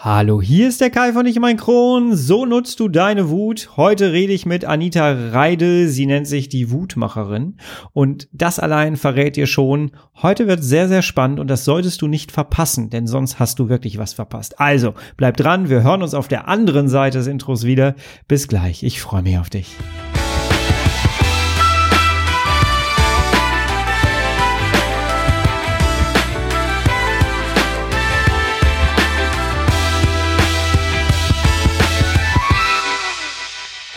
[0.00, 2.14] Hallo, hier ist der Kai von Ich mein Kron.
[2.14, 3.70] So nutzt du deine Wut.
[3.76, 5.88] Heute rede ich mit Anita Reidel.
[5.88, 7.56] Sie nennt sich die Wutmacherin.
[7.94, 9.90] Und das allein verrät dir schon.
[10.22, 13.68] Heute wird sehr, sehr spannend und das solltest du nicht verpassen, denn sonst hast du
[13.68, 14.60] wirklich was verpasst.
[14.60, 15.68] Also, bleib dran.
[15.68, 17.96] Wir hören uns auf der anderen Seite des Intros wieder.
[18.28, 18.84] Bis gleich.
[18.84, 19.74] Ich freue mich auf dich.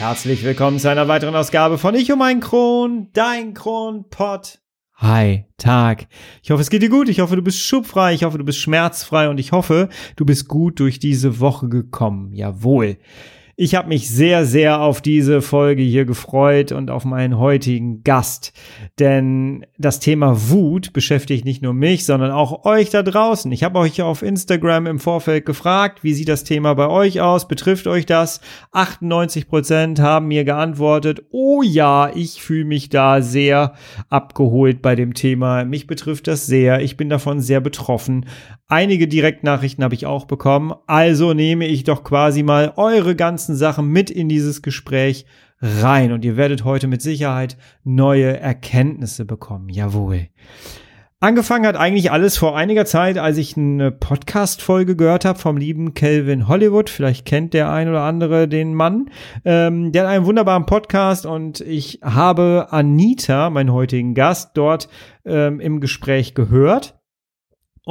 [0.01, 4.57] Herzlich willkommen zu einer weiteren Ausgabe von Ich um mein Kron, dein Kronpott.
[4.95, 6.07] Hi, Tag.
[6.41, 7.07] Ich hoffe, es geht dir gut.
[7.07, 8.15] Ich hoffe, du bist schubfrei.
[8.15, 12.33] Ich hoffe, du bist schmerzfrei und ich hoffe, du bist gut durch diese Woche gekommen.
[12.33, 12.97] Jawohl.
[13.55, 18.53] Ich habe mich sehr, sehr auf diese Folge hier gefreut und auf meinen heutigen Gast.
[18.99, 23.51] Denn das Thema Wut beschäftigt nicht nur mich, sondern auch euch da draußen.
[23.51, 27.47] Ich habe euch auf Instagram im Vorfeld gefragt, wie sieht das Thema bei euch aus?
[27.47, 28.41] Betrifft euch das?
[28.71, 33.73] 98 Prozent haben mir geantwortet, oh ja, ich fühle mich da sehr
[34.09, 35.65] abgeholt bei dem Thema.
[35.65, 36.81] Mich betrifft das sehr.
[36.81, 38.25] Ich bin davon sehr betroffen.
[38.67, 40.73] Einige Direktnachrichten habe ich auch bekommen.
[40.87, 45.25] Also nehme ich doch quasi mal eure ganzen Sachen mit in dieses Gespräch
[45.61, 46.11] rein.
[46.11, 49.69] Und ihr werdet heute mit Sicherheit neue Erkenntnisse bekommen.
[49.69, 50.27] Jawohl.
[51.23, 55.93] Angefangen hat eigentlich alles vor einiger Zeit, als ich eine Podcast-Folge gehört habe vom lieben
[55.93, 56.89] Kelvin Hollywood.
[56.89, 59.11] Vielleicht kennt der ein oder andere den Mann.
[59.45, 64.89] Ähm, der hat einen wunderbaren Podcast und ich habe Anita, meinen heutigen Gast, dort
[65.23, 66.99] ähm, im Gespräch gehört.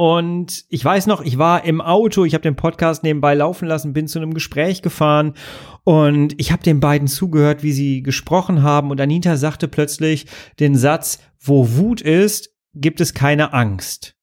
[0.01, 3.93] Und ich weiß noch, ich war im Auto, ich habe den Podcast nebenbei laufen lassen,
[3.93, 5.35] bin zu einem Gespräch gefahren
[5.83, 8.89] und ich habe den beiden zugehört, wie sie gesprochen haben.
[8.89, 10.25] Und Anita sagte plötzlich
[10.59, 14.15] den Satz, wo Wut ist, gibt es keine Angst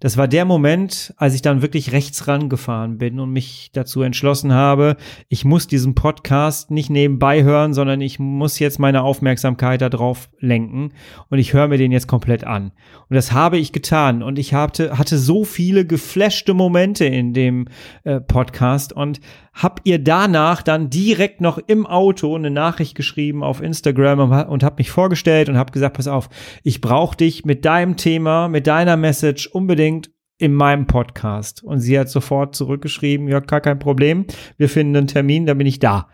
[0.00, 4.52] das war der Moment, als ich dann wirklich rechts rangefahren bin und mich dazu entschlossen
[4.52, 4.96] habe,
[5.28, 10.92] ich muss diesen Podcast nicht nebenbei hören, sondern ich muss jetzt meine Aufmerksamkeit darauf lenken.
[11.30, 12.72] Und ich höre mir den jetzt komplett an.
[13.08, 14.22] Und das habe ich getan.
[14.22, 17.68] Und ich hatte, hatte so viele geflashte Momente in dem
[18.04, 18.92] äh, Podcast.
[18.92, 19.20] Und
[19.56, 24.76] hab ihr danach dann direkt noch im Auto eine Nachricht geschrieben auf Instagram und hab
[24.78, 26.28] mich vorgestellt und hab gesagt, pass auf,
[26.62, 31.64] ich brauche dich mit deinem Thema, mit deiner Message unbedingt in meinem Podcast.
[31.64, 34.26] Und sie hat sofort zurückgeschrieben, ja, gar kein Problem,
[34.58, 36.10] wir finden einen Termin, dann bin ich da.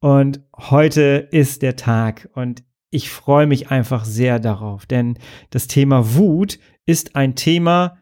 [0.00, 5.16] Und heute ist der Tag und ich freue mich einfach sehr darauf, denn
[5.50, 7.98] das Thema Wut ist ein Thema,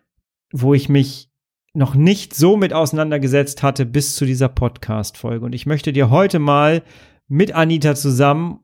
[0.50, 1.27] wo ich mich
[1.74, 5.44] noch nicht so mit auseinandergesetzt hatte bis zu dieser Podcast-Folge.
[5.44, 6.82] Und ich möchte dir heute mal
[7.28, 8.60] mit Anita zusammen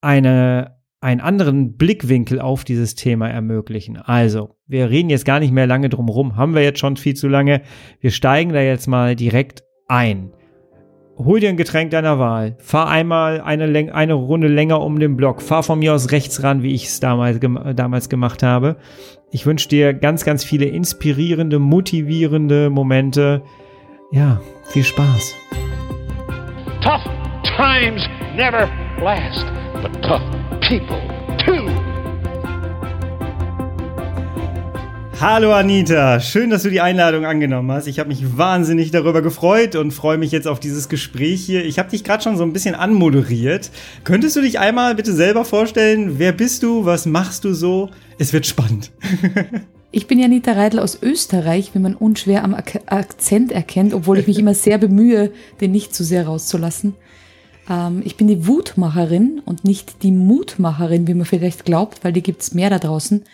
[0.00, 3.96] eine, einen anderen Blickwinkel auf dieses Thema ermöglichen.
[3.96, 7.14] Also, wir reden jetzt gar nicht mehr lange drum rum, haben wir jetzt schon viel
[7.14, 7.62] zu lange.
[8.00, 10.32] Wir steigen da jetzt mal direkt ein
[11.24, 15.42] hol dir ein Getränk deiner Wahl, fahr einmal eine, eine Runde länger um den Block,
[15.42, 18.76] fahr von mir aus rechts ran, wie ich es damals, gem damals gemacht habe.
[19.30, 23.42] Ich wünsche dir ganz, ganz viele inspirierende, motivierende Momente.
[24.12, 25.36] Ja, viel Spaß.
[26.80, 27.04] Tough
[27.56, 28.68] times never
[29.00, 29.46] last,
[29.82, 30.22] but tough
[30.60, 31.19] people
[35.20, 37.86] Hallo Anita, schön, dass du die Einladung angenommen hast.
[37.86, 41.62] Ich habe mich wahnsinnig darüber gefreut und freue mich jetzt auf dieses Gespräch hier.
[41.62, 43.70] Ich habe dich gerade schon so ein bisschen anmoderiert.
[44.04, 46.18] Könntest du dich einmal bitte selber vorstellen?
[46.18, 46.86] Wer bist du?
[46.86, 47.90] Was machst du so?
[48.18, 48.90] Es wird spannend.
[49.92, 54.28] Ich bin Janita Reidl aus Österreich, wie man unschwer am Ak Akzent erkennt, obwohl ich
[54.28, 56.94] mich immer sehr bemühe, den nicht zu sehr rauszulassen.
[57.68, 62.22] Ähm, ich bin die Wutmacherin und nicht die Mutmacherin, wie man vielleicht glaubt, weil die
[62.22, 63.24] gibt's mehr da draußen.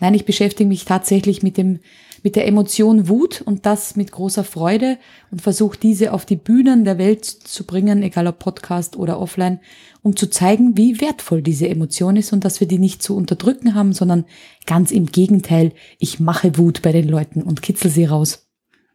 [0.00, 1.80] Nein, ich beschäftige mich tatsächlich mit dem,
[2.22, 4.98] mit der Emotion Wut und das mit großer Freude
[5.30, 9.60] und versuche diese auf die Bühnen der Welt zu bringen, egal ob Podcast oder offline,
[10.02, 13.74] um zu zeigen, wie wertvoll diese Emotion ist und dass wir die nicht zu unterdrücken
[13.74, 14.24] haben, sondern
[14.66, 18.46] ganz im Gegenteil, ich mache Wut bei den Leuten und kitzel sie raus.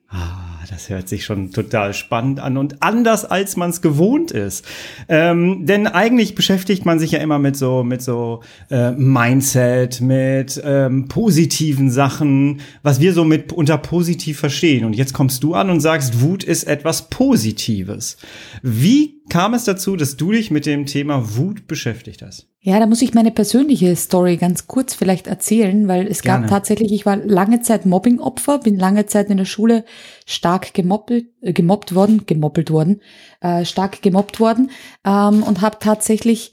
[0.09, 4.65] Ah das hört sich schon total spannend an und anders, als man es gewohnt ist.
[5.07, 10.61] Ähm, denn eigentlich beschäftigt man sich ja immer mit so, mit so äh, Mindset, mit
[10.63, 14.85] ähm, positiven Sachen, was wir so mit unter positiv verstehen.
[14.85, 18.17] Und jetzt kommst du an und sagst, Wut ist etwas Positives.
[18.61, 22.48] Wie kam es dazu, dass du dich mit dem Thema Wut beschäftigt hast?
[22.61, 26.41] Ja, da muss ich meine persönliche Story ganz kurz vielleicht erzählen, weil es Gerne.
[26.41, 29.85] gab tatsächlich, ich war lange Zeit Mobbingopfer, bin lange Zeit in der Schule
[30.25, 33.01] stark gemoppelt, äh, gemobbt worden, gemoppelt worden,
[33.39, 34.71] äh, stark gemobbt worden
[35.05, 36.51] ähm, und habe tatsächlich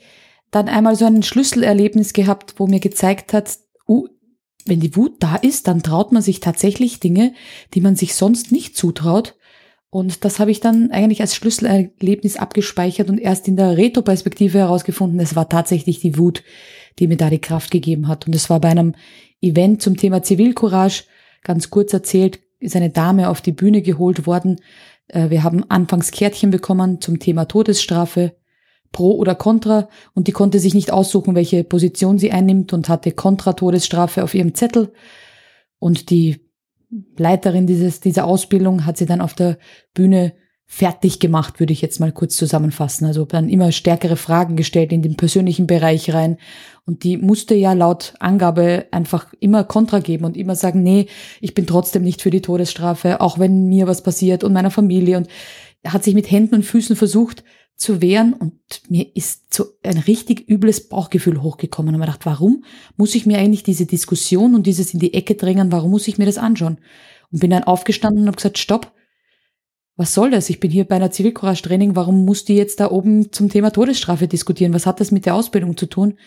[0.52, 3.58] dann einmal so ein Schlüsselerlebnis gehabt, wo mir gezeigt hat,
[3.88, 4.06] uh,
[4.64, 7.34] wenn die Wut da ist, dann traut man sich tatsächlich Dinge,
[7.74, 9.34] die man sich sonst nicht zutraut
[9.90, 15.20] Und das habe ich dann eigentlich als Schlüsselerlebnis abgespeichert und erst in der Retro-Perspektive herausgefunden,
[15.20, 16.42] es war tatsächlich die Wut,
[16.98, 18.26] die mir da die Kraft gegeben hat.
[18.26, 18.94] Und es war bei einem
[19.40, 21.04] Event zum Thema Zivilcourage,
[21.42, 24.60] ganz kurz erzählt, ist eine Dame auf die Bühne geholt worden.
[25.08, 28.34] Äh, wir haben anfangs Kärtchen bekommen zum Thema Todesstrafe,
[28.92, 33.12] pro oder contra, und die konnte sich nicht aussuchen, welche Position sie einnimmt und hatte
[33.12, 34.92] Kontra-Todesstrafe auf ihrem Zettel.
[35.78, 36.45] Und die
[37.16, 39.58] Leiterin dieses, dieser Ausbildung hat sie dann auf der
[39.94, 40.32] Bühne
[40.68, 43.06] fertig gemacht, würde ich jetzt mal kurz zusammenfassen.
[43.06, 46.38] Also dann immer stärkere Fragen gestellt in den persönlichen Bereich rein.
[46.84, 51.06] Und die musste ja laut Angabe einfach immer Kontra geben und immer sagen, nee,
[51.40, 55.18] ich bin trotzdem nicht für die Todesstrafe, auch wenn mir was passiert und meiner Familie.
[55.18, 55.28] Und
[55.86, 57.44] hat sich mit Händen und Füßen versucht
[57.76, 58.54] zu wehren und
[58.88, 61.94] mir ist so ein richtig übles Bauchgefühl hochgekommen.
[61.94, 62.64] Und mir gedacht, warum
[62.96, 66.16] muss ich mir eigentlich diese Diskussion und dieses in die Ecke drängen, warum muss ich
[66.16, 66.78] mir das anschauen?
[67.30, 68.92] Und bin dann aufgestanden und habe gesagt, stopp,
[69.96, 70.50] was soll das?
[70.50, 74.28] Ich bin hier bei einer Zivilcourage-Training, warum muss die jetzt da oben zum Thema Todesstrafe
[74.28, 74.74] diskutieren?
[74.74, 76.18] Was hat das mit der Ausbildung zu tun?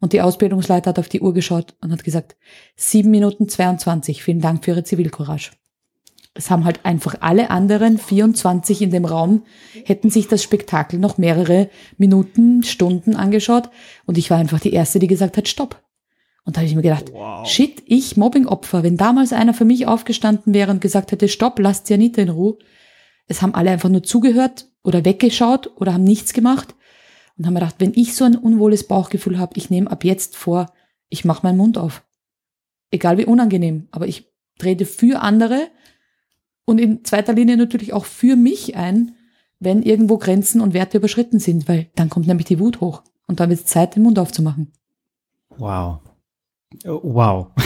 [0.00, 2.36] Und die Ausbildungsleiter hat auf die Uhr geschaut und hat gesagt,
[2.76, 5.50] sieben Minuten 22, vielen Dank für Ihre Zivilcourage.
[6.34, 9.44] Es haben halt einfach alle anderen 24 in dem Raum,
[9.84, 11.68] hätten sich das Spektakel noch mehrere
[11.98, 13.68] Minuten, Stunden angeschaut
[14.06, 15.82] und ich war einfach die Erste, die gesagt hat, stopp.
[16.44, 17.46] Und da habe ich mir gedacht, wow.
[17.46, 21.90] shit, ich Mobbing-Opfer, wenn damals einer für mich aufgestanden wäre und gesagt hätte, stopp, lasst
[21.90, 22.58] Janita in Ruhe,
[23.26, 26.74] es haben alle einfach nur zugehört oder weggeschaut oder haben nichts gemacht
[27.36, 30.36] und haben mir gedacht, wenn ich so ein unwohles Bauchgefühl habe, ich nehme ab jetzt
[30.36, 30.72] vor,
[31.08, 32.04] ich mache meinen Mund auf.
[32.90, 35.68] Egal wie unangenehm, aber ich trete für andere
[36.70, 39.16] und in zweiter Linie natürlich auch für mich ein,
[39.58, 43.40] wenn irgendwo Grenzen und Werte überschritten sind, weil dann kommt nämlich die Wut hoch und
[43.40, 44.72] dann wird es Zeit, den Mund aufzumachen.
[45.58, 45.98] Wow.
[46.86, 47.46] Oh, wow.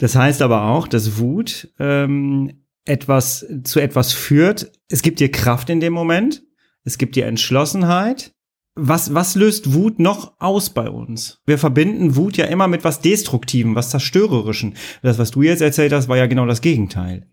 [0.00, 4.72] Das heißt aber auch, dass Wut ähm, etwas zu etwas führt.
[4.88, 6.42] Es gibt dir Kraft in dem Moment.
[6.82, 8.32] Es gibt dir Entschlossenheit.
[8.74, 11.40] Was, was löst Wut noch aus bei uns?
[11.46, 14.74] Wir verbinden Wut ja immer mit was Destruktivem, was Zerstörerischen.
[15.00, 17.28] Das, was du jetzt erzählt hast, war ja genau das Gegenteil.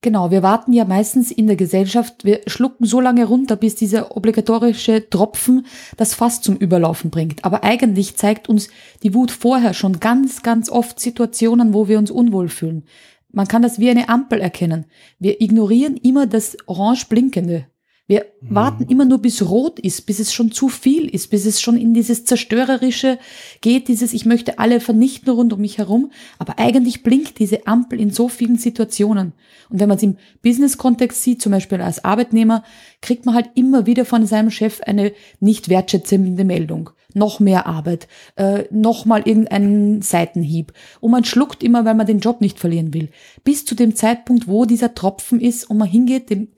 [0.00, 4.16] Genau, wir warten ja meistens in der Gesellschaft, wir schlucken so lange runter, bis dieser
[4.16, 5.66] obligatorische Tropfen
[5.96, 7.44] das Fass zum Überlaufen bringt.
[7.44, 8.68] Aber eigentlich zeigt uns
[9.02, 12.84] die Wut vorher schon ganz, ganz oft Situationen, wo wir uns unwohl fühlen.
[13.32, 14.86] Man kann das wie eine Ampel erkennen.
[15.18, 17.66] Wir ignorieren immer das orange blinkende.
[18.08, 18.54] Wir mhm.
[18.54, 21.76] warten immer nur, bis rot ist, bis es schon zu viel ist, bis es schon
[21.76, 23.18] in dieses zerstörerische
[23.60, 26.10] geht, dieses ich möchte alle vernichten rund um mich herum.
[26.38, 29.34] Aber eigentlich blinkt diese Ampel in so vielen Situationen.
[29.68, 32.64] Und wenn man es im Business-Kontext sieht, zum Beispiel als Arbeitnehmer,
[33.02, 38.06] kriegt man halt immer wieder von seinem Chef eine nicht wertschätzende Meldung noch mehr Arbeit,
[38.36, 40.72] äh, noch mal irgendeinen Seitenhieb.
[41.00, 43.08] Und man schluckt immer, weil man den Job nicht verlieren will.
[43.44, 46.48] Bis zu dem Zeitpunkt, wo dieser Tropfen ist und man hingeht, dem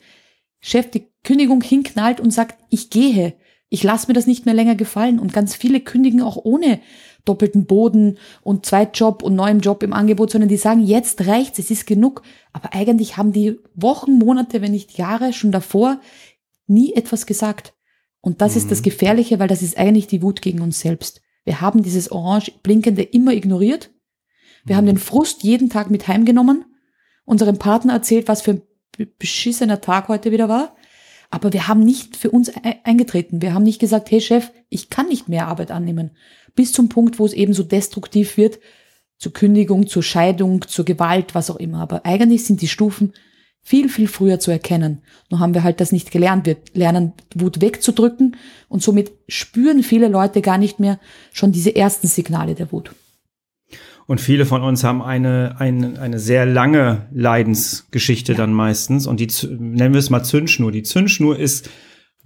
[0.61, 3.35] Chef die Kündigung hinknallt und sagt, ich gehe.
[3.69, 5.19] Ich lasse mir das nicht mehr länger gefallen.
[5.19, 6.81] Und ganz viele kündigen auch ohne
[7.25, 11.71] doppelten Boden und Zweitjob und neuem Job im Angebot, sondern die sagen, jetzt reicht's, es
[11.71, 12.23] ist genug.
[12.53, 16.01] Aber eigentlich haben die Wochen, Monate, wenn nicht Jahre schon davor
[16.67, 17.75] nie etwas gesagt.
[18.21, 18.59] Und das mhm.
[18.59, 18.85] ist das mhm.
[18.85, 21.21] Gefährliche, weil das ist eigentlich die Wut gegen uns selbst.
[21.45, 23.91] Wir haben dieses orange blinkende immer ignoriert.
[24.65, 24.79] Wir mhm.
[24.79, 26.65] haben den Frust jeden Tag mit heimgenommen,
[27.25, 28.63] unserem Partner erzählt, was für ein
[29.19, 30.75] beschissener Tag heute wieder war.
[31.31, 32.51] Aber wir haben nicht für uns
[32.85, 33.41] eingetreten.
[33.41, 36.11] Wir haben nicht gesagt, hey Chef, ich kann nicht mehr Arbeit annehmen.
[36.55, 38.59] Bis zum Punkt, wo es eben so destruktiv wird,
[39.17, 41.81] zur Kündigung, zur Scheidung, zur Gewalt, was auch immer.
[41.81, 43.13] Aber eigentlich sind die Stufen
[43.63, 45.03] viel, viel früher zu erkennen.
[45.31, 46.47] Nur haben wir halt das nicht gelernt.
[46.47, 48.37] Wir lernen Wut wegzudrücken
[48.69, 50.99] und somit spüren viele Leute gar nicht mehr
[51.33, 52.93] schon diese ersten Signale der Wut.
[54.11, 58.39] Und viele von uns haben eine, eine, eine sehr lange Leidensgeschichte ja.
[58.39, 59.07] dann meistens.
[59.07, 60.73] Und die, nennen wir es mal Zündschnur.
[60.73, 61.71] Die Zündschnur ist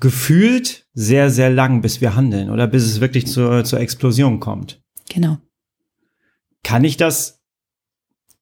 [0.00, 4.81] gefühlt sehr, sehr lang, bis wir handeln oder bis es wirklich zur, zur Explosion kommt.
[5.11, 5.37] Genau.
[6.62, 7.43] Kann ich das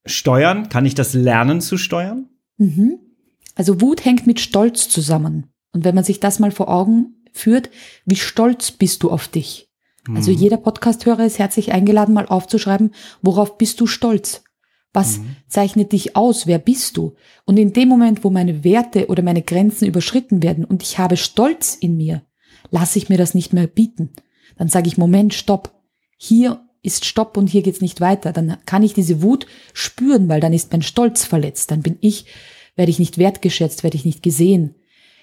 [0.05, 0.69] steuern?
[0.69, 2.29] Kann ich das lernen zu steuern?
[2.55, 2.97] Mhm.
[3.55, 5.47] Also Wut hängt mit Stolz zusammen.
[5.73, 7.69] Und wenn man sich das mal vor Augen führt,
[8.05, 9.67] wie stolz bist du auf dich?
[10.09, 10.37] Also mhm.
[10.37, 14.43] Jeder Podcasthörer ist herzlich eingeladen, mal aufzuschreiben, worauf bist du stolz?
[14.91, 15.35] Was mhm.
[15.47, 16.45] zeichnet dich aus?
[16.45, 17.15] Wer bist du?
[17.45, 21.17] Und in dem Moment, wo meine Werte oder meine Grenzen überschritten werden und ich habe
[21.17, 22.21] Stolz in mir,
[22.69, 24.11] lasse ich mir das nicht mehr bieten.
[24.57, 25.73] Dann sage ich, Moment, stopp.
[26.17, 28.33] Hier ist Stopp und hier geht's nicht weiter.
[28.33, 31.71] Dann kann ich diese Wut spüren, weil dann ist mein Stolz verletzt.
[31.71, 32.25] Dann bin ich,
[32.75, 34.75] werde ich nicht wertgeschätzt, werde ich nicht gesehen.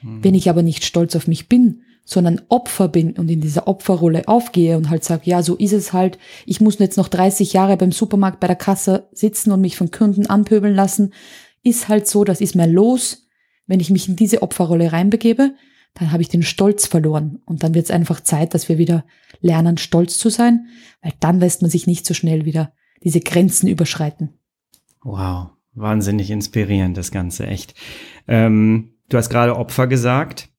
[0.02, 0.24] Mhm.
[0.24, 4.26] Wenn ich aber nicht stolz auf mich bin, sondern Opfer bin und in dieser Opferrolle
[4.26, 6.18] aufgehe und halt sage, ja, so ist es halt.
[6.44, 9.92] Ich muss jetzt noch 30 Jahre beim Supermarkt bei der Kasse sitzen und mich von
[9.92, 11.14] Kunden anpöbeln lassen.
[11.62, 13.28] Ist halt so, das ist mein Los.
[13.66, 15.54] wenn ich mich in diese Opferrolle reinbegebe,
[15.94, 17.40] dann habe ich den Stolz verloren.
[17.46, 19.04] Und dann wird es einfach Zeit, dass wir wieder
[19.40, 20.66] lernen, stolz zu sein,
[21.02, 22.72] weil dann lässt man sich nicht so schnell wieder
[23.04, 24.30] diese Grenzen überschreiten.
[25.04, 27.74] Wow, wahnsinnig inspirierend das Ganze, echt.
[28.26, 30.49] Ähm, du hast gerade Opfer gesagt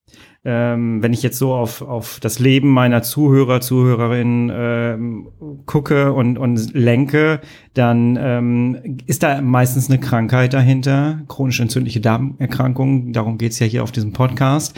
[0.44, 5.28] ähm, wenn ich jetzt so auf, auf das Leben meiner Zuhörer, Zuhörerinnen ähm,
[5.68, 7.42] gucke und, und lenke,
[7.76, 13.84] dann ähm, ist da meistens eine Krankheit dahinter, chronisch entzündliche Darmerkrankung, darum geht's ja hier
[13.84, 14.76] auf diesem Podcast.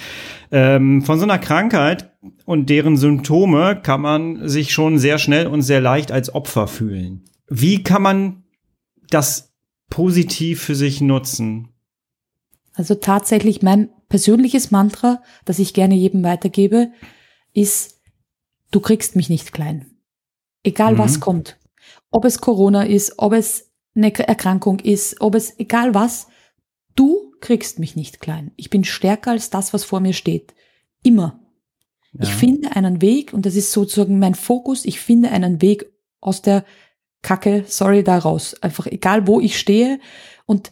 [0.51, 2.11] Ähm, von so einer Krankheit
[2.43, 7.23] und deren Symptome kann man sich schon sehr schnell und sehr leicht als Opfer fühlen.
[7.47, 8.43] Wie kann man
[9.09, 9.53] das
[9.89, 11.69] positiv für sich nutzen?
[12.73, 16.91] Also tatsächlich mein persönliches Mantra, das ich gerne jedem weitergebe,
[17.51, 17.99] ist,
[18.69, 19.97] du kriegst mich nicht klein.
[20.61, 20.97] Egal mhm.
[20.99, 21.57] was kommt.
[22.11, 26.27] Ob es Corona ist, ob es eine Erkrankung ist, ob es, egal was,
[26.93, 28.51] du kriegst mich nicht klein.
[28.55, 30.53] Ich bin stärker als das, was vor mir steht.
[31.01, 31.39] Immer.
[32.11, 32.21] Ja.
[32.21, 35.91] Ich finde einen Weg, und das ist sozusagen mein Fokus, ich finde einen Weg
[36.21, 36.65] aus der
[37.23, 38.53] Kacke, sorry, da raus.
[38.61, 39.99] Einfach egal, wo ich stehe.
[40.45, 40.69] Und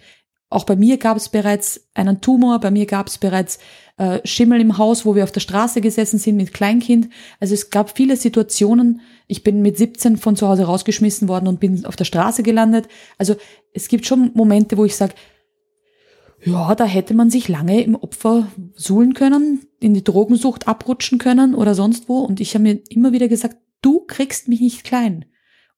[0.51, 3.57] auch bei mir gab es bereits einen Tumor, bei mir gab es bereits
[3.97, 7.07] äh, Schimmel im Haus, wo wir auf der Straße gesessen sind mit Kleinkind.
[7.39, 8.99] Also es gab viele Situationen.
[9.27, 12.89] Ich bin mit 17 von zu Hause rausgeschmissen worden und bin auf der Straße gelandet.
[13.17, 13.37] Also
[13.73, 15.13] es gibt schon Momente, wo ich sage,
[16.43, 21.55] ja, da hätte man sich lange im Opfer suhlen können, in die Drogensucht abrutschen können
[21.55, 22.19] oder sonst wo.
[22.19, 25.25] Und ich habe mir immer wieder gesagt, du kriegst mich nicht klein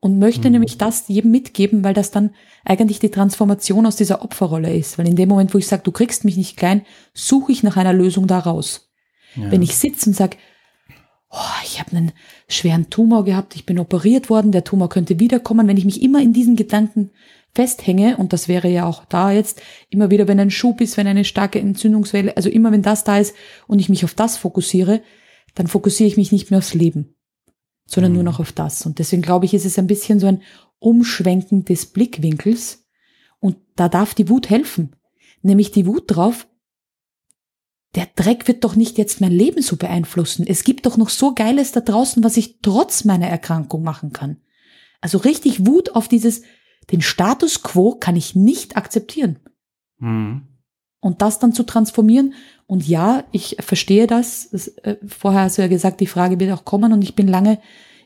[0.03, 0.53] und möchte mhm.
[0.53, 2.31] nämlich das jedem mitgeben, weil das dann
[2.65, 4.97] eigentlich die Transformation aus dieser Opferrolle ist.
[4.97, 7.77] Weil in dem Moment, wo ich sage, du kriegst mich nicht klein, suche ich nach
[7.77, 8.91] einer Lösung daraus.
[9.35, 9.49] Ja.
[9.49, 10.35] Wenn ich sitze und sage,
[11.29, 12.11] oh, ich habe einen
[12.49, 16.21] schweren Tumor gehabt, ich bin operiert worden, der Tumor könnte wiederkommen, wenn ich mich immer
[16.21, 17.11] in diesen Gedanken
[17.55, 21.07] festhänge, und das wäre ja auch da jetzt, immer wieder, wenn ein Schub ist, wenn
[21.07, 23.35] eine starke Entzündungswelle, also immer wenn das da ist
[23.67, 25.01] und ich mich auf das fokussiere,
[25.55, 27.15] dann fokussiere ich mich nicht mehr aufs Leben
[27.85, 28.17] sondern mhm.
[28.17, 28.85] nur noch auf das.
[28.85, 30.41] Und deswegen glaube ich, ist es ein bisschen so ein
[30.79, 32.85] Umschwenken des Blickwinkels.
[33.39, 34.95] Und da darf die Wut helfen.
[35.41, 36.47] Nämlich die Wut drauf,
[37.95, 40.45] der Dreck wird doch nicht jetzt mein Leben so beeinflussen.
[40.47, 44.37] Es gibt doch noch so Geiles da draußen, was ich trotz meiner Erkrankung machen kann.
[44.99, 46.41] Also richtig Wut auf dieses,
[46.91, 49.39] den Status quo kann ich nicht akzeptieren.
[49.99, 50.47] Mhm.
[51.01, 52.33] Und das dann zu transformieren.
[52.65, 54.49] Und ja, ich verstehe das.
[54.51, 56.93] das äh, vorher hast du ja gesagt, die Frage wird auch kommen.
[56.93, 57.59] Und ich bin lange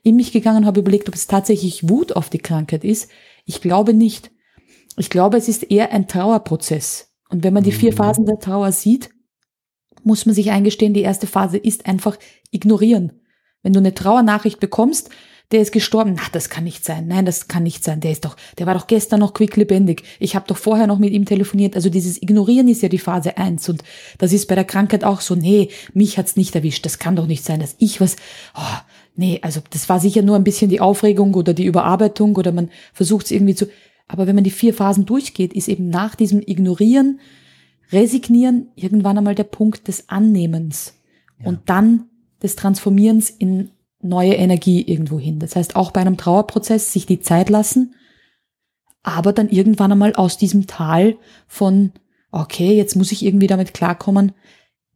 [0.03, 3.09] in mich gegangen und habe überlegt, ob es tatsächlich Wut auf die Krankheit ist.
[3.45, 4.31] Ich glaube nicht.
[4.97, 7.13] Ich glaube, es ist eher ein Trauerprozess.
[7.29, 7.97] Und wenn man die vier mhm.
[7.97, 9.09] Phasen der Trauer sieht,
[10.03, 12.17] muss man sich eingestehen, die erste Phase ist einfach
[12.51, 13.11] ignorieren.
[13.61, 15.09] Wenn du eine Trauernachricht bekommst,
[15.51, 16.13] der ist gestorben.
[16.15, 17.07] Na, das kann nicht sein.
[17.07, 18.01] Nein, das kann nicht sein.
[18.01, 20.03] Der ist doch, der war doch gestern noch quicklebendig.
[20.19, 21.75] Ich habe doch vorher noch mit ihm telefoniert.
[21.75, 23.83] Also dieses Ignorieren ist ja die Phase eins und
[24.17, 25.35] das ist bei der Krankheit auch so.
[25.35, 26.85] Nee, mich hat's nicht erwischt.
[26.85, 28.17] Das kann doch nicht sein, dass ich was.
[28.55, 28.77] Oh,
[29.15, 32.69] nee, also das war sicher nur ein bisschen die Aufregung oder die Überarbeitung oder man
[32.93, 33.67] versucht es irgendwie zu.
[34.09, 37.19] Aber wenn man die vier Phasen durchgeht, ist eben nach diesem Ignorieren,
[37.91, 40.95] Resignieren irgendwann einmal der Punkt des Annehmens
[41.39, 41.47] ja.
[41.47, 42.05] und dann
[42.43, 43.71] des Transformierens in
[44.07, 45.39] neue Energie irgendwo hin.
[45.39, 47.95] Das heißt, auch bei einem Trauerprozess sich die Zeit lassen,
[49.03, 51.91] aber dann irgendwann einmal aus diesem Tal von,
[52.31, 54.33] okay, jetzt muss ich irgendwie damit klarkommen,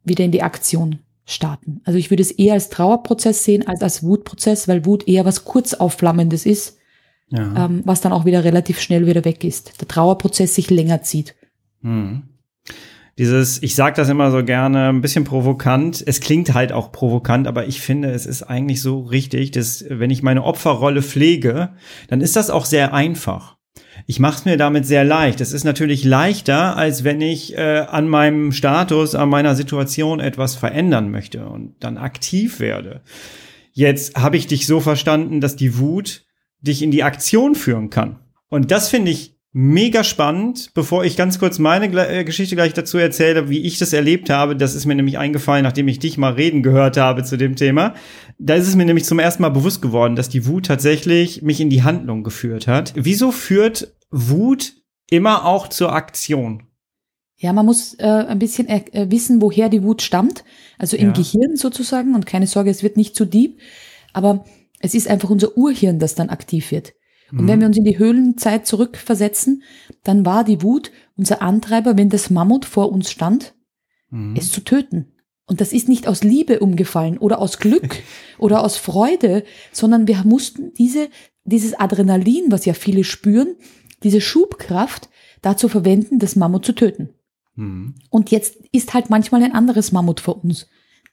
[0.04, 1.80] wieder in die Aktion starten.
[1.84, 5.44] Also ich würde es eher als Trauerprozess sehen als als Wutprozess, weil Wut eher was
[5.44, 6.78] kurzaufflammendes ist,
[7.30, 7.66] ja.
[7.66, 9.80] ähm, was dann auch wieder relativ schnell wieder weg ist.
[9.80, 11.34] Der Trauerprozess sich länger zieht.
[11.80, 12.24] Mhm
[13.22, 16.02] dieses, ich sage das immer so gerne, ein bisschen provokant.
[16.04, 20.10] Es klingt halt auch provokant, aber ich finde, es ist eigentlich so richtig, dass wenn
[20.10, 21.70] ich meine Opferrolle pflege,
[22.08, 23.58] dann ist das auch sehr einfach.
[24.08, 25.40] Ich mache es mir damit sehr leicht.
[25.40, 30.56] Es ist natürlich leichter, als wenn ich äh, an meinem Status, an meiner Situation etwas
[30.56, 33.02] verändern möchte und dann aktiv werde.
[33.70, 36.24] Jetzt habe ich dich so verstanden, dass die Wut
[36.60, 38.18] dich in die Aktion führen kann.
[38.48, 40.70] Und das finde ich mega spannend.
[40.74, 44.56] Bevor ich ganz kurz meine äh, Geschichte gleich dazu erzähle, wie ich das erlebt habe,
[44.56, 47.94] das ist mir nämlich eingefallen, nachdem ich dich mal reden gehört habe zu dem Thema.
[48.38, 51.60] Da ist es mir nämlich zum ersten Mal bewusst geworden, dass die Wut tatsächlich mich
[51.60, 52.92] in die Handlung geführt hat.
[52.96, 54.74] Wieso führt Wut
[55.10, 56.64] immer auch zur Aktion?
[57.36, 60.44] Ja, man muss äh, ein bisschen äh, wissen, woher die Wut stammt.
[60.78, 61.12] Also im ja.
[61.12, 62.14] Gehirn sozusagen.
[62.14, 63.58] Und keine Sorge, es wird nicht zu deep.
[64.12, 64.44] Aber
[64.78, 66.94] es ist einfach unser Urhirn, das dann aktiv wird.
[67.32, 67.48] Und mhm.
[67.48, 69.62] wenn wir uns in die Höhlenzeit zurückversetzen,
[70.04, 73.54] dann war die Wut unser Antreiber, wenn das Mammut vor uns stand,
[74.10, 74.36] mhm.
[74.36, 75.12] es zu töten.
[75.46, 78.02] Und das ist nicht aus Liebe umgefallen oder aus Glück
[78.38, 81.08] oder aus Freude, sondern wir mussten diese,
[81.44, 83.56] dieses Adrenalin, was ja viele spüren,
[84.02, 85.08] diese Schubkraft
[85.40, 87.10] dazu verwenden, das Mammut zu töten.
[87.54, 87.94] Mhm.
[88.10, 90.68] Und jetzt ist halt manchmal ein anderes Mammut vor uns.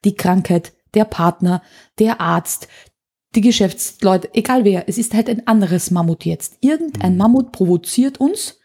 [0.06, 1.62] Die Krankheit, der Partner,
[1.98, 2.68] der Arzt,
[3.36, 6.58] die Geschäftsleute, egal wer, es ist halt ein anderes Mammut jetzt.
[6.62, 7.18] Irgendein mhm.
[7.18, 8.60] Mammut provoziert uns,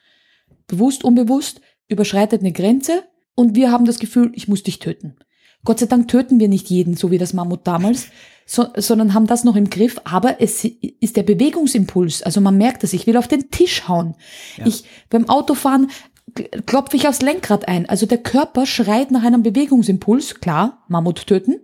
[0.67, 3.05] bewusst, unbewusst, überschreitet eine Grenze
[3.35, 5.17] und wir haben das Gefühl, ich muss dich töten.
[5.65, 8.09] Gott sei Dank töten wir nicht jeden, so wie das Mammut damals,
[8.47, 9.99] so, sondern haben das noch im Griff.
[10.05, 12.23] Aber es ist der Bewegungsimpuls.
[12.23, 12.93] Also man merkt das.
[12.93, 14.15] Ich will auf den Tisch hauen.
[14.59, 14.67] Ja.
[14.67, 15.91] Ich beim Autofahren
[16.67, 17.89] klopfe ich aufs Lenkrad ein.
[17.89, 20.41] Also der Körper schreit nach einem Bewegungsimpuls.
[20.41, 21.61] Klar, Mammut töten.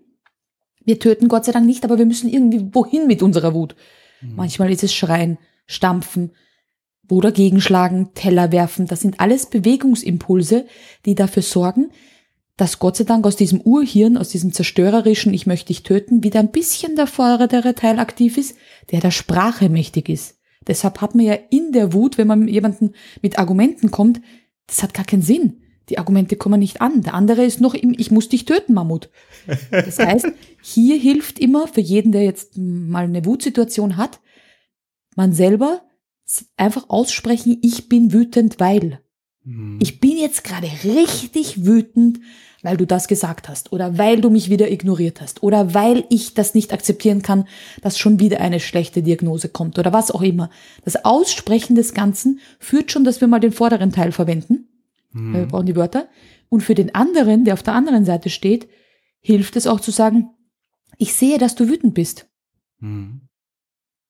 [0.84, 3.76] Wir töten Gott sei Dank nicht, aber wir müssen irgendwie wohin mit unserer Wut.
[4.20, 4.36] Mhm.
[4.36, 6.32] Manchmal ist es Schreien, Stampfen
[7.08, 8.86] oder Gegenschlagen, Teller werfen.
[8.86, 10.66] Das sind alles Bewegungsimpulse,
[11.06, 11.90] die dafür sorgen,
[12.56, 16.40] dass Gott sei Dank aus diesem Urhirn, aus diesem zerstörerischen Ich möchte dich töten, wieder
[16.40, 18.56] ein bisschen der vordere Teil aktiv ist,
[18.90, 20.36] der der Sprache mächtig ist.
[20.66, 24.20] Deshalb hat man ja in der Wut, wenn man jemanden mit Argumenten kommt,
[24.66, 25.62] das hat gar keinen Sinn.
[25.90, 27.02] Die Argumente kommen nicht an.
[27.02, 29.10] Der andere ist noch im Ich muss dich töten, Mammut.
[29.70, 30.28] Das heißt,
[30.62, 34.20] hier hilft immer für jeden, der jetzt mal eine Wutsituation hat,
[35.16, 35.82] man selber
[36.56, 39.00] einfach aussprechen, ich bin wütend, weil.
[39.44, 39.78] Mhm.
[39.80, 42.20] Ich bin jetzt gerade richtig wütend,
[42.62, 46.34] weil du das gesagt hast oder weil du mich wieder ignoriert hast oder weil ich
[46.34, 47.48] das nicht akzeptieren kann,
[47.82, 50.50] dass schon wieder eine schlechte Diagnose kommt oder was auch immer.
[50.84, 54.69] Das Aussprechen des Ganzen führt schon, dass wir mal den vorderen Teil verwenden.
[55.12, 55.34] Mhm.
[55.34, 56.08] Wir brauchen die Wörter.
[56.48, 58.68] Und für den anderen, der auf der anderen Seite steht,
[59.20, 60.30] hilft es auch zu sagen,
[60.98, 62.28] ich sehe, dass du wütend bist.
[62.78, 63.22] Mhm.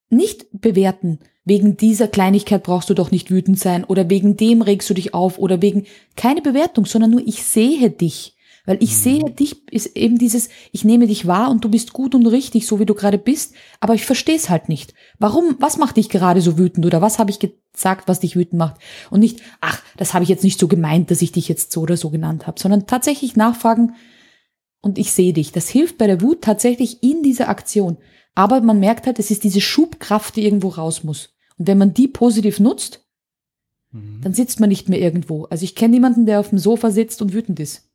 [0.08, 4.90] Nicht bewerten, wegen dieser Kleinigkeit brauchst du doch nicht wütend sein oder wegen dem regst
[4.90, 8.36] du dich auf oder wegen keine Bewertung, sondern nur ich sehe dich.
[8.66, 8.94] Weil ich mhm.
[8.94, 12.66] sehe dich ist eben dieses, ich nehme dich wahr und du bist gut und richtig,
[12.66, 14.94] so wie du gerade bist, aber ich verstehe es halt nicht.
[15.18, 18.58] Warum, was macht dich gerade so wütend oder was habe ich gesagt, was dich wütend
[18.58, 18.80] macht?
[19.10, 21.80] Und nicht, ach, das habe ich jetzt nicht so gemeint, dass ich dich jetzt so
[21.80, 23.94] oder so genannt habe, sondern tatsächlich nachfragen
[24.80, 25.52] und ich sehe dich.
[25.52, 27.98] Das hilft bei der Wut tatsächlich in dieser Aktion.
[28.34, 31.34] Aber man merkt halt, es ist diese Schubkraft, die irgendwo raus muss.
[31.58, 33.04] Und wenn man die positiv nutzt,
[33.90, 34.20] mhm.
[34.22, 35.44] dann sitzt man nicht mehr irgendwo.
[35.44, 37.89] Also ich kenne niemanden, der auf dem Sofa sitzt und wütend ist.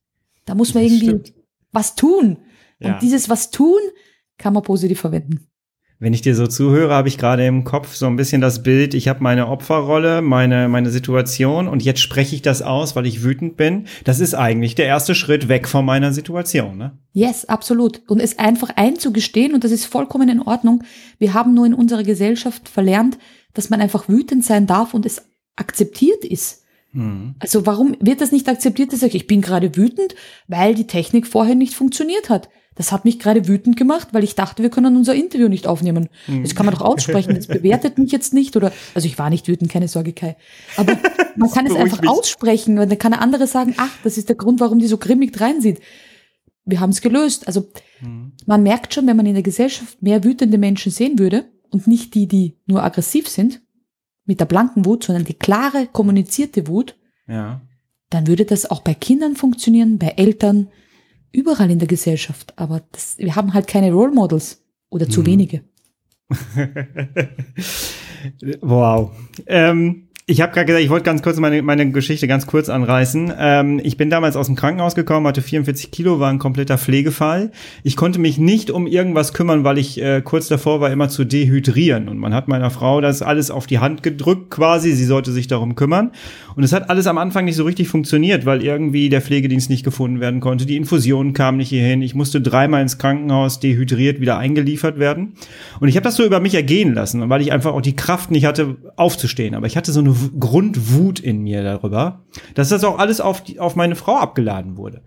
[0.45, 1.33] Da muss man das irgendwie stimmt.
[1.71, 2.37] was tun.
[2.79, 2.99] Und ja.
[2.99, 3.79] dieses was tun
[4.37, 5.47] kann man positiv verwenden.
[5.97, 8.93] Wenn ich dir so zuhöre, habe ich gerade im Kopf so ein bisschen das Bild,
[8.93, 13.23] ich habe meine Opferrolle, meine, meine Situation und jetzt spreche ich das aus, weil ich
[13.23, 13.85] wütend bin.
[14.03, 16.97] Das ist eigentlich der erste Schritt weg von meiner Situation, ne?
[17.13, 18.01] Yes, absolut.
[18.09, 20.83] Und es einfach einzugestehen und das ist vollkommen in Ordnung.
[21.17, 23.17] Wir haben nur in unserer Gesellschaft verlernt,
[23.53, 26.64] dass man einfach wütend sein darf und es akzeptiert ist.
[26.95, 27.35] Mhm.
[27.39, 30.15] Also warum wird das nicht akzeptiert, dass ich, ich bin gerade wütend,
[30.47, 32.49] weil die Technik vorher nicht funktioniert hat.
[32.75, 36.09] Das hat mich gerade wütend gemacht, weil ich dachte, wir können unser Interview nicht aufnehmen.
[36.27, 36.43] Mhm.
[36.43, 37.33] Das kann man doch aussprechen.
[37.35, 40.35] Das bewertet mich jetzt nicht oder, also ich war nicht wütend, keine Sorge, Kai.
[40.77, 40.97] Aber
[41.35, 44.35] man kann es einfach aussprechen und dann kann der andere sagen, ach, das ist der
[44.35, 45.79] Grund, warum die so grimmig reinsieht.
[46.65, 47.47] Wir haben es gelöst.
[47.47, 47.67] Also
[48.01, 48.33] mhm.
[48.45, 52.13] man merkt schon, wenn man in der Gesellschaft mehr wütende Menschen sehen würde und nicht
[52.13, 53.61] die, die nur aggressiv sind,
[54.25, 56.95] mit der blanken Wut, sondern die klare, kommunizierte Wut,
[57.27, 57.61] ja.
[58.09, 60.67] dann würde das auch bei Kindern funktionieren, bei Eltern,
[61.31, 62.53] überall in der Gesellschaft.
[62.57, 65.25] Aber das, wir haben halt keine Role Models oder zu hm.
[65.25, 65.61] wenige.
[68.61, 69.11] wow.
[69.45, 73.31] Ähm, ich habe gerade gesagt, ich wollte ganz kurz meine, meine Geschichte ganz kurz anreißen.
[73.37, 77.51] Ähm, ich bin damals aus dem Krankenhaus gekommen, hatte 44 Kilo, war ein kompletter Pflegefall.
[77.83, 81.25] Ich konnte mich nicht um irgendwas kümmern, weil ich äh, kurz davor war, immer zu
[81.25, 82.09] dehydrieren.
[82.09, 84.93] Und man hat meiner Frau das alles auf die Hand gedrückt quasi.
[84.93, 86.11] Sie sollte sich darum kümmern.
[86.55, 89.83] Und es hat alles am Anfang nicht so richtig funktioniert, weil irgendwie der Pflegedienst nicht
[89.83, 90.65] gefunden werden konnte.
[90.65, 92.01] Die Infusion kam nicht hierhin.
[92.01, 95.33] Ich musste dreimal ins Krankenhaus dehydriert wieder eingeliefert werden.
[95.79, 98.31] Und ich habe das so über mich ergehen lassen, weil ich einfach auch die Kraft
[98.31, 99.53] nicht hatte, aufzustehen.
[99.53, 103.59] Aber ich hatte so eine Grundwut in mir darüber, dass das auch alles auf, die,
[103.59, 105.01] auf meine Frau abgeladen wurde.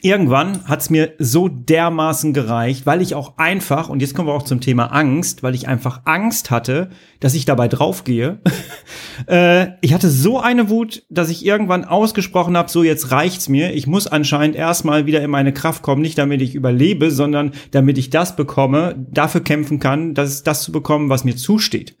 [0.00, 4.34] Irgendwann hat es mir so dermaßen gereicht, weil ich auch einfach, und jetzt kommen wir
[4.34, 6.90] auch zum Thema Angst, weil ich einfach Angst hatte,
[7.20, 8.38] dass ich dabei draufgehe.
[9.26, 13.74] äh, ich hatte so eine Wut, dass ich irgendwann ausgesprochen habe, so jetzt reicht's mir.
[13.74, 17.98] Ich muss anscheinend erstmal wieder in meine Kraft kommen, nicht damit ich überlebe, sondern damit
[17.98, 21.96] ich das bekomme, dafür kämpfen kann, das, das zu bekommen, was mir zusteht.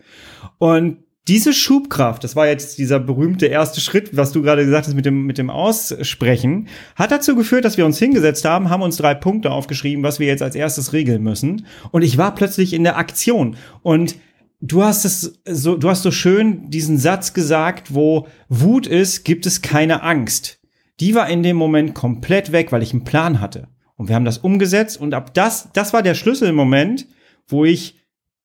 [0.58, 4.94] Und diese Schubkraft, das war jetzt dieser berühmte erste Schritt, was du gerade gesagt hast
[4.94, 8.96] mit dem, mit dem Aussprechen, hat dazu geführt, dass wir uns hingesetzt haben, haben uns
[8.96, 11.66] drei Punkte aufgeschrieben, was wir jetzt als erstes regeln müssen.
[11.90, 13.56] Und ich war plötzlich in der Aktion.
[13.82, 14.16] Und
[14.60, 19.46] du hast es so, du hast so schön diesen Satz gesagt, wo Wut ist, gibt
[19.46, 20.60] es keine Angst.
[21.00, 23.68] Die war in dem Moment komplett weg, weil ich einen Plan hatte.
[23.96, 27.06] Und wir haben das umgesetzt und ab das, das war der Schlüsselmoment,
[27.48, 27.98] wo ich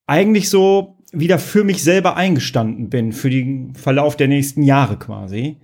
[0.06, 5.58] eigentlich so wieder für mich selber eingestanden bin, für den Verlauf der nächsten Jahre quasi.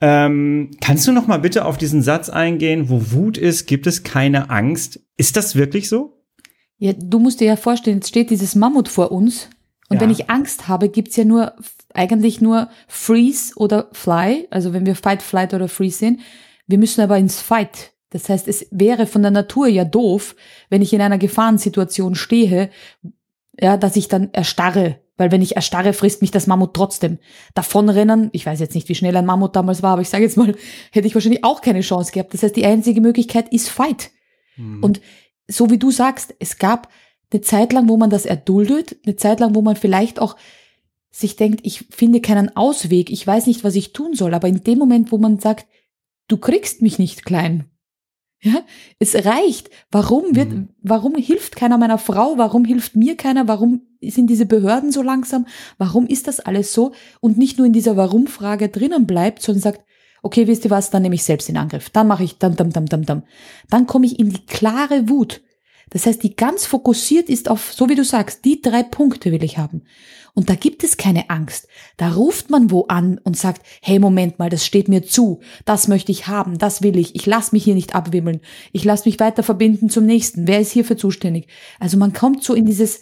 [0.00, 4.02] Ähm, kannst du noch mal bitte auf diesen Satz eingehen, wo Wut ist, gibt es
[4.02, 5.00] keine Angst?
[5.16, 6.22] Ist das wirklich so?
[6.78, 9.48] Ja, du musst dir ja vorstellen, jetzt steht dieses Mammut vor uns.
[9.88, 10.00] Und Ja.
[10.02, 11.54] wenn ich Angst habe, gibt's ja nur
[11.94, 14.46] eigentlich nur Freeze oder Fly.
[14.50, 16.20] Also wenn wir Fight, Flight oder Freeze sehen.
[16.66, 17.92] Wir müssen aber ins Fight.
[18.10, 20.36] Das heißt, es wäre von der Natur ja doof,
[20.68, 22.70] wenn ich in einer Gefahrensituation stehe,
[23.60, 25.00] ja, dass ich dann erstarre.
[25.16, 27.18] Weil wenn ich erstarre, frisst mich das Mammut trotzdem.
[27.54, 30.36] Davonrennen, ich weiß jetzt nicht, wie schnell ein Mammut damals war, aber ich sage jetzt
[30.36, 30.54] mal,
[30.92, 32.34] hätte ich wahrscheinlich auch keine Chance gehabt.
[32.34, 34.10] Das heißt, die einzige Möglichkeit ist Fight.
[34.82, 35.00] Und
[35.48, 36.88] so wie du sagst, es gab
[37.32, 40.36] eine Zeit lang, wo man das erduldet, eine Zeit lang, wo man vielleicht auch
[41.10, 44.62] sich denkt, ich finde keinen Ausweg, ich weiß nicht, was ich tun soll, aber in
[44.64, 45.66] dem Moment, wo man sagt,
[46.28, 47.70] du kriegst mich nicht klein.
[48.46, 48.60] Ja,
[49.00, 49.70] es reicht.
[49.90, 50.68] Warum wird, Mhm.
[50.82, 52.38] warum hilft keiner meiner Frau?
[52.38, 53.48] Warum hilft mir keiner?
[53.48, 55.46] Warum sind diese Behörden so langsam?
[55.78, 56.92] Warum ist das alles so?
[57.20, 59.80] Und nicht nur in dieser Warum-Frage drinnen bleibt, sondern sagt,
[60.22, 61.90] okay, wisst ihr was, dann nehme ich selbst in Angriff.
[61.90, 63.22] Dann mache ich dam, dam, dam, dam, dam.
[63.68, 65.40] Dann komme ich in die klare Wut.
[65.90, 69.42] Das heißt, die ganz fokussiert ist auf, so wie du sagst, die drei Punkte will
[69.42, 69.82] ich haben.
[70.36, 71.66] Und da gibt es keine Angst.
[71.96, 75.40] Da ruft man wo an und sagt, hey, Moment mal, das steht mir zu.
[75.64, 77.14] Das möchte ich haben, das will ich.
[77.14, 78.42] Ich lass mich hier nicht abwimmeln.
[78.70, 80.46] Ich lass mich weiter verbinden zum nächsten.
[80.46, 81.48] Wer ist hierfür zuständig?
[81.80, 83.00] Also man kommt so in dieses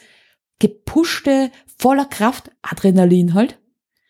[0.61, 3.59] gepushte, voller Kraft, Adrenalin halt.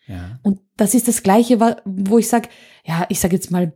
[0.05, 0.39] Ja.
[0.43, 2.49] Und das ist das Gleiche, wo ich sage,
[2.85, 3.73] ja, ich sage jetzt mal,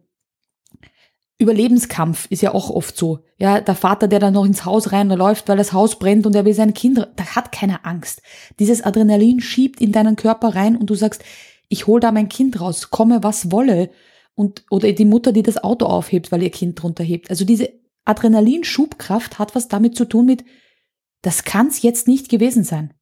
[1.39, 3.19] Überlebenskampf ist ja auch oft so.
[3.37, 6.43] Ja, der Vater, der dann noch ins Haus reinläuft, weil das Haus brennt und er
[6.43, 8.21] will sein Kind, da hat keiner Angst.
[8.59, 11.23] Dieses Adrenalin schiebt in deinen Körper rein und du sagst,
[11.69, 13.89] ich hol da mein Kind raus, komme was wolle.
[14.35, 17.29] Und, oder die Mutter, die das Auto aufhebt, weil ihr Kind drunter hebt.
[17.29, 17.71] Also diese
[18.05, 20.43] Adrenalinschubkraft hat was damit zu tun mit,
[21.21, 22.93] das kann's jetzt nicht gewesen sein.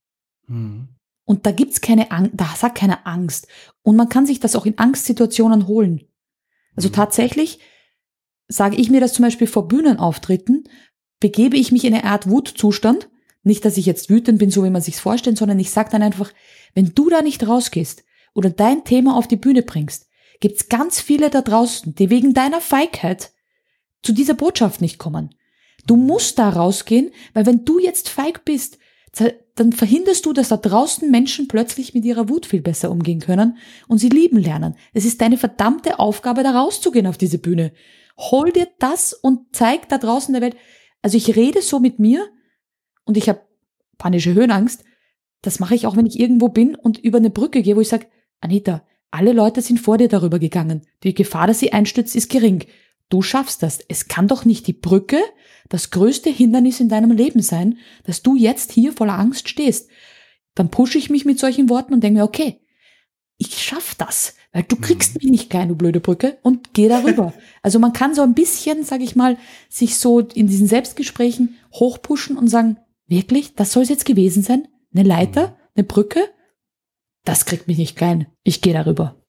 [0.47, 0.89] Mhm.
[1.25, 3.47] Und da gibt's keine Angst, da sagt keine Angst.
[3.83, 6.03] Und man kann sich das auch in Angstsituationen holen.
[6.75, 6.93] Also Mhm.
[6.93, 7.59] tatsächlich
[8.47, 10.63] sage ich mir das zum Beispiel vor Bühnenauftritten,
[11.19, 13.09] begebe ich mich in eine Art Wutzustand.
[13.43, 16.03] Nicht, dass ich jetzt wütend bin, so wie man sich's vorstellt, sondern ich sage dann
[16.03, 16.31] einfach,
[16.73, 20.07] wenn du da nicht rausgehst oder dein Thema auf die Bühne bringst,
[20.39, 23.31] gibt's ganz viele da draußen, die wegen deiner Feigheit
[24.03, 25.33] zu dieser Botschaft nicht kommen.
[25.85, 28.77] Du musst da rausgehen, weil wenn du jetzt feig bist,
[29.55, 33.57] dann verhinderst du, dass da draußen Menschen plötzlich mit ihrer Wut viel besser umgehen können
[33.87, 34.75] und sie lieben lernen.
[34.93, 37.71] Es ist deine verdammte Aufgabe, da rauszugehen auf diese Bühne.
[38.17, 40.55] Hol dir das und zeig da draußen der Welt.
[41.01, 42.27] Also ich rede so mit mir
[43.05, 43.41] und ich habe
[43.97, 44.83] panische Höhenangst.
[45.41, 47.89] Das mache ich auch, wenn ich irgendwo bin und über eine Brücke gehe, wo ich
[47.89, 48.07] sage,
[48.41, 50.81] Anita, alle Leute sind vor dir darüber gegangen.
[51.03, 52.65] Die Gefahr, dass sie einstürzt, ist gering.
[53.09, 53.79] Du schaffst das.
[53.87, 55.19] Es kann doch nicht die Brücke
[55.69, 59.89] das größte Hindernis in deinem Leben sein, dass du jetzt hier voller Angst stehst.
[60.55, 62.61] Dann pushe ich mich mit solchen Worten und denke mir, okay,
[63.37, 67.31] ich schaff das, weil du kriegst mich nicht klein, du blöde Brücke, und geh darüber.
[67.61, 69.37] also man kann so ein bisschen, sag ich mal,
[69.69, 74.67] sich so in diesen Selbstgesprächen hochpushen und sagen, wirklich, das soll es jetzt gewesen sein?
[74.95, 75.55] Eine Leiter?
[75.75, 76.21] Eine Brücke?
[77.23, 78.25] Das kriegt mich nicht klein.
[78.41, 79.21] Ich gehe darüber.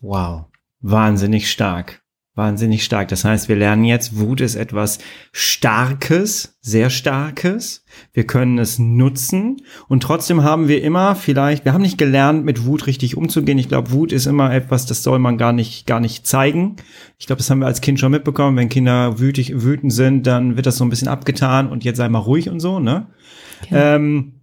[0.00, 0.46] Wow.
[0.80, 2.01] Wahnsinnig stark.
[2.34, 3.08] Wahnsinnig stark.
[3.08, 5.00] Das heißt, wir lernen jetzt, Wut ist etwas
[5.32, 7.84] Starkes, sehr Starkes.
[8.14, 12.64] Wir können es nutzen und trotzdem haben wir immer vielleicht, wir haben nicht gelernt, mit
[12.64, 13.58] Wut richtig umzugehen.
[13.58, 16.76] Ich glaube, Wut ist immer etwas, das soll man gar nicht, gar nicht zeigen.
[17.18, 18.56] Ich glaube, das haben wir als Kind schon mitbekommen.
[18.56, 22.08] Wenn Kinder wütig, wütend sind, dann wird das so ein bisschen abgetan und jetzt sei
[22.08, 23.08] mal ruhig und so, ne?
[23.70, 24.40] Ähm,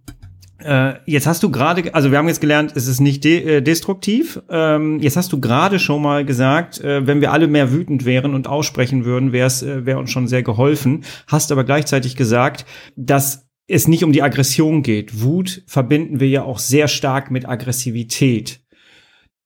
[0.64, 3.62] äh, jetzt hast du gerade, also wir haben jetzt gelernt, es ist nicht de äh,
[3.62, 4.40] destruktiv.
[4.48, 8.34] Ähm, jetzt hast du gerade schon mal gesagt, äh, wenn wir alle mehr wütend wären
[8.34, 11.04] und aussprechen würden, wäre es äh, wäre uns schon sehr geholfen.
[11.26, 15.22] Hast aber gleichzeitig gesagt, dass es nicht um die Aggression geht.
[15.22, 18.60] Wut verbinden wir ja auch sehr stark mit Aggressivität.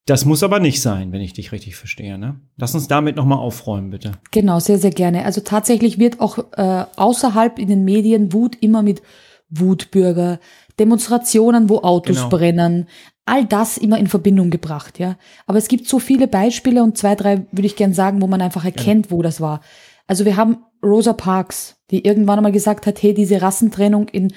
[0.07, 2.18] Das muss aber nicht sein, wenn ich dich richtig verstehe.
[2.18, 2.40] Ne?
[2.57, 4.12] Lass uns damit noch mal aufräumen, bitte.
[4.33, 5.24] Genau, sehr, sehr gerne.
[5.24, 9.00] Also tatsächlich wird auch äh, außerhalb in den Medien Wut immer mit
[9.48, 10.40] Wutbürger,
[10.79, 12.29] Demonstrationen, wo Autos Genau.
[12.29, 12.89] brennen,
[13.27, 15.17] all das immer in Verbindung gebracht, ja.
[15.47, 18.43] Aber es gibt so viele Beispiele und zwei, drei würde ich gern sagen, wo man
[18.43, 19.61] einfach erkennt, wo das war.
[20.07, 24.35] Also wir haben Rosa Parks, die irgendwann einmal gesagt hat, hey, diese Rassentrennung in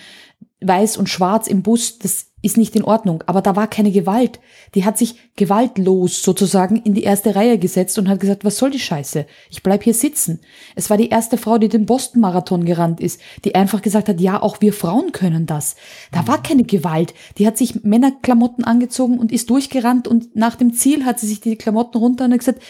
[0.61, 3.23] Weiß und Schwarz im Bus, das ist nicht in Ordnung.
[3.25, 4.39] Aber da war keine Gewalt.
[4.75, 8.69] Die hat sich gewaltlos sozusagen in die erste Reihe gesetzt und hat gesagt, was soll
[8.69, 9.25] die Scheiße?
[9.49, 10.39] Ich bleib hier sitzen.
[10.75, 14.41] Es war die erste Frau, die den Boston-Marathon gerannt ist, die einfach gesagt hat, ja,
[14.41, 15.75] auch wir Frauen können das.
[16.11, 17.15] Da war keine Gewalt.
[17.39, 21.41] Die hat sich Männerklamotten angezogen und ist durchgerannt und nach dem Ziel hat sie sich
[21.41, 22.61] die Klamotten runter und hat gesagt,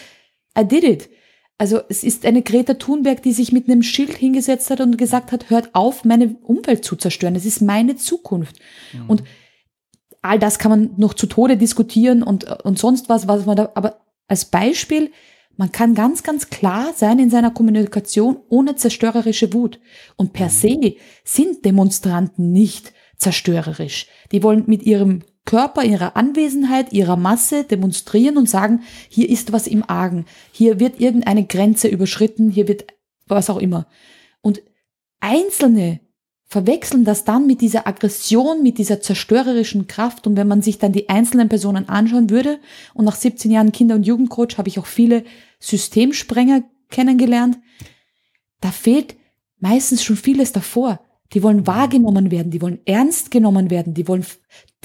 [0.58, 1.10] I did it.
[1.60, 5.32] Also es ist eine Greta Thunberg, die sich mit einem Schild hingesetzt hat und gesagt
[5.32, 7.34] hat, hört auf, meine Umwelt zu zerstören.
[7.34, 8.56] Es ist meine Zukunft.
[9.08, 9.24] Und
[10.22, 13.70] all das kann man noch zu Tode diskutieren und, und sonst was, was man da,
[13.74, 15.10] aber Als Beispiel,
[15.56, 19.80] man kann ganz, ganz klar sein in seiner Kommunikation ohne zerstörerische Wut.
[20.16, 24.06] Und per se sind Demonstranten nicht zerstörerisch.
[24.30, 29.66] Die wollen mit ihrem Körper, ihrer Anwesenheit, ihrer Masse demonstrieren und sagen, hier ist was
[29.66, 32.84] im Argen, hier wird irgendeine Grenze überschritten, hier wird
[33.26, 33.88] was auch immer.
[34.42, 34.62] Und
[35.20, 36.00] Einzelne
[36.48, 40.26] verwechseln das dann mit dieser Aggression, mit dieser zerstörerischen Kraft.
[40.26, 42.58] Und wenn man sich dann die einzelnen Personen anschauen würde,
[42.94, 45.24] und nach 17 Jahren Kinder- und Jugendcoach habe ich auch viele
[45.60, 47.58] Systemsprenger kennengelernt,
[48.60, 49.16] da fehlt
[49.60, 51.00] meistens schon vieles davor.
[51.34, 54.24] Die wollen wahrgenommen werden, die wollen ernst genommen werden, die wollen,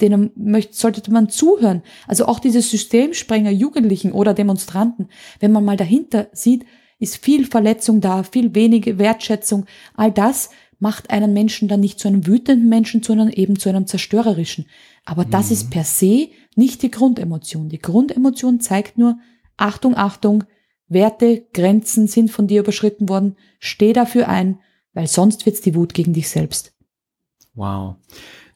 [0.02, 1.82] denen möchte, sollte man zuhören.
[2.06, 5.08] Also auch diese Systemsprenger, Jugendlichen oder Demonstranten,
[5.40, 6.66] wenn man mal dahinter sieht,
[6.98, 9.64] ist viel Verletzung da, viel wenige Wertschätzung.
[9.94, 10.50] All das
[10.84, 14.66] macht einen Menschen dann nicht zu einem wütenden Menschen, sondern eben zu einem zerstörerischen.
[15.06, 15.70] Aber das ist mhm.
[15.70, 17.70] per se nicht die Grundemotion.
[17.70, 19.18] Die Grundemotion zeigt nur,
[19.56, 20.44] Achtung, Achtung,
[20.86, 24.60] Werte, Grenzen sind von dir überschritten worden, steh dafür ein,
[24.92, 26.74] weil sonst wird's die Wut gegen dich selbst.
[27.54, 27.96] Wow.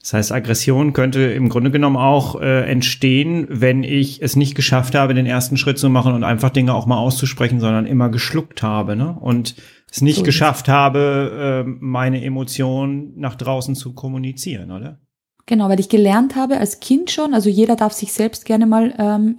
[0.08, 4.94] Das heißt, Aggression könnte im Grunde genommen auch äh, entstehen, wenn ich es nicht geschafft
[4.94, 8.62] habe, den ersten Schritt zu machen und einfach Dinge auch mal auszusprechen, sondern immer geschluckt
[8.62, 9.14] habe, ne?
[9.20, 9.56] Und
[9.90, 14.98] es nicht so geschafft habe, äh, meine Emotionen nach draußen zu kommunizieren, oder?
[15.44, 18.94] Genau, weil ich gelernt habe als Kind schon, also jeder darf sich selbst gerne mal
[18.96, 19.36] ähm,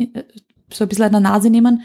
[0.71, 1.82] so ein bisschen an der Nase nehmen.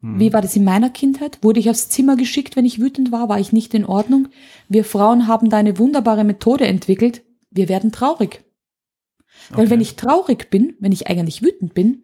[0.00, 0.18] Hm.
[0.18, 1.40] Wie war das in meiner Kindheit?
[1.42, 3.28] Wurde ich aufs Zimmer geschickt, wenn ich wütend war?
[3.28, 4.28] War ich nicht in Ordnung?
[4.70, 7.25] Wir Frauen haben da eine wunderbare Methode entwickelt,
[7.56, 8.44] wir werden traurig.
[9.50, 9.70] Weil okay.
[9.70, 12.02] wenn ich traurig bin, wenn ich eigentlich wütend bin,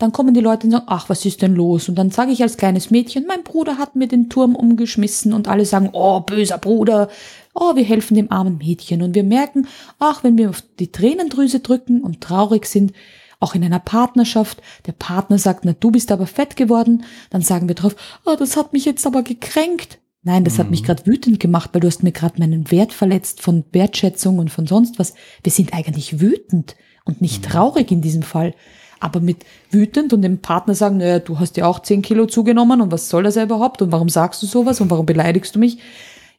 [0.00, 1.88] dann kommen die Leute und sagen, ach, was ist denn los?
[1.88, 5.46] Und dann sage ich als kleines Mädchen, mein Bruder hat mir den Turm umgeschmissen und
[5.46, 7.10] alle sagen, oh, böser Bruder,
[7.54, 9.02] oh, wir helfen dem armen Mädchen.
[9.02, 12.92] Und wir merken, ach, wenn wir auf die Tränendrüse drücken und traurig sind,
[13.40, 17.68] auch in einer Partnerschaft, der Partner sagt, na, du bist aber fett geworden, dann sagen
[17.68, 19.98] wir drauf, oh, das hat mich jetzt aber gekränkt.
[20.22, 20.58] Nein, das mhm.
[20.58, 24.38] hat mich gerade wütend gemacht, weil du hast mir gerade meinen Wert verletzt von Wertschätzung
[24.38, 25.14] und von sonst was.
[25.42, 27.50] Wir sind eigentlich wütend und nicht mhm.
[27.50, 28.54] traurig in diesem Fall.
[29.00, 32.82] Aber mit wütend und dem Partner sagen, naja, du hast ja auch zehn Kilo zugenommen
[32.82, 35.78] und was soll das überhaupt und warum sagst du sowas und warum beleidigst du mich?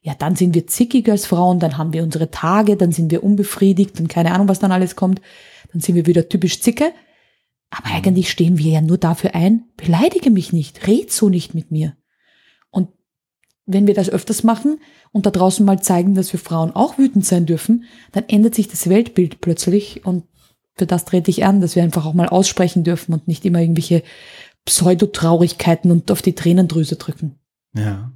[0.03, 3.23] Ja, dann sind wir zickig als Frauen, dann haben wir unsere Tage, dann sind wir
[3.23, 5.21] unbefriedigt und keine Ahnung, was dann alles kommt.
[5.71, 6.91] Dann sind wir wieder typisch Zicke.
[7.71, 7.95] Aber mhm.
[7.95, 11.95] eigentlich stehen wir ja nur dafür ein, beleidige mich nicht, red so nicht mit mir
[13.73, 14.79] wenn wir das öfters machen
[15.11, 18.67] und da draußen mal zeigen, dass wir Frauen auch wütend sein dürfen, dann ändert sich
[18.67, 20.25] das Weltbild plötzlich und
[20.75, 23.59] für das trete ich an, dass wir einfach auch mal aussprechen dürfen und nicht immer
[23.59, 24.03] irgendwelche
[24.65, 27.35] Pseudotraurigkeiten und auf die Tränendrüse drücken.
[27.75, 28.11] Ja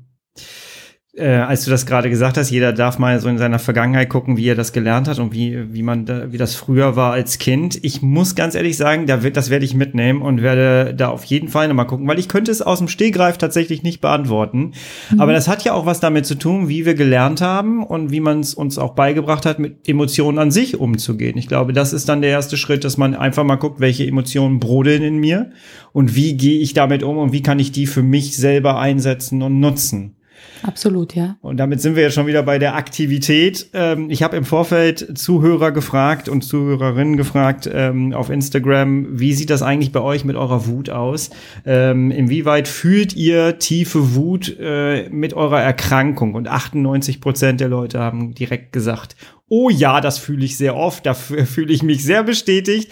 [1.18, 4.36] äh, als du das gerade gesagt hast, jeder darf mal so in seiner Vergangenheit gucken,
[4.36, 7.38] wie er das gelernt hat und wie, wie man da, wie das früher war als
[7.40, 7.80] Kind.
[7.84, 11.24] Ich muss ganz ehrlich sagen, da wird, das werde ich mitnehmen und werde da auf
[11.24, 14.74] jeden Fall nochmal gucken, weil ich könnte es aus dem Stehgreif tatsächlich nicht beantworten.
[15.10, 15.22] Mhm.
[15.22, 18.20] Aber das hat ja auch was damit zu tun, wie wir gelernt haben und wie
[18.20, 21.38] man es uns auch beigebracht hat, mit Emotionen an sich umzugehen.
[21.38, 24.60] Ich glaube, das ist dann der erste Schritt, dass man einfach mal guckt, welche Emotionen
[24.60, 25.52] brodeln in mir
[25.94, 29.42] und wie gehe ich damit um und wie kann ich die für mich selber einsetzen
[29.42, 30.15] und nutzen.
[30.64, 31.38] Absolut, ja.
[31.42, 33.68] Und damit sind wir ja schon wieder bei der Aktivität.
[33.74, 39.50] Ähm, ich habe im Vorfeld Zuhörer gefragt und Zuhörerinnen gefragt ähm, auf Instagram, wie sieht
[39.50, 41.30] das eigentlich bei euch mit eurer Wut aus?
[41.66, 46.34] Ähm, inwieweit fühlt ihr tiefe Wut äh, mit eurer Erkrankung?
[46.34, 49.16] Und 98 Prozent der Leute haben direkt gesagt,
[49.48, 52.92] oh ja, das fühle ich sehr oft, dafür fühle ich mich sehr bestätigt.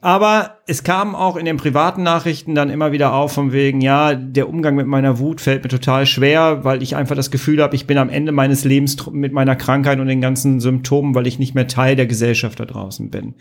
[0.00, 4.14] Aber es kam auch in den privaten Nachrichten dann immer wieder auf, von wegen, ja,
[4.14, 7.74] der Umgang mit meiner Wut fällt mir total schwer, weil ich einfach das Gefühl habe,
[7.74, 11.38] ich bin am Ende meines Lebens mit meiner Krankheit und den ganzen Symptomen, weil ich
[11.38, 13.34] nicht mehr Teil der Gesellschaft da draußen bin.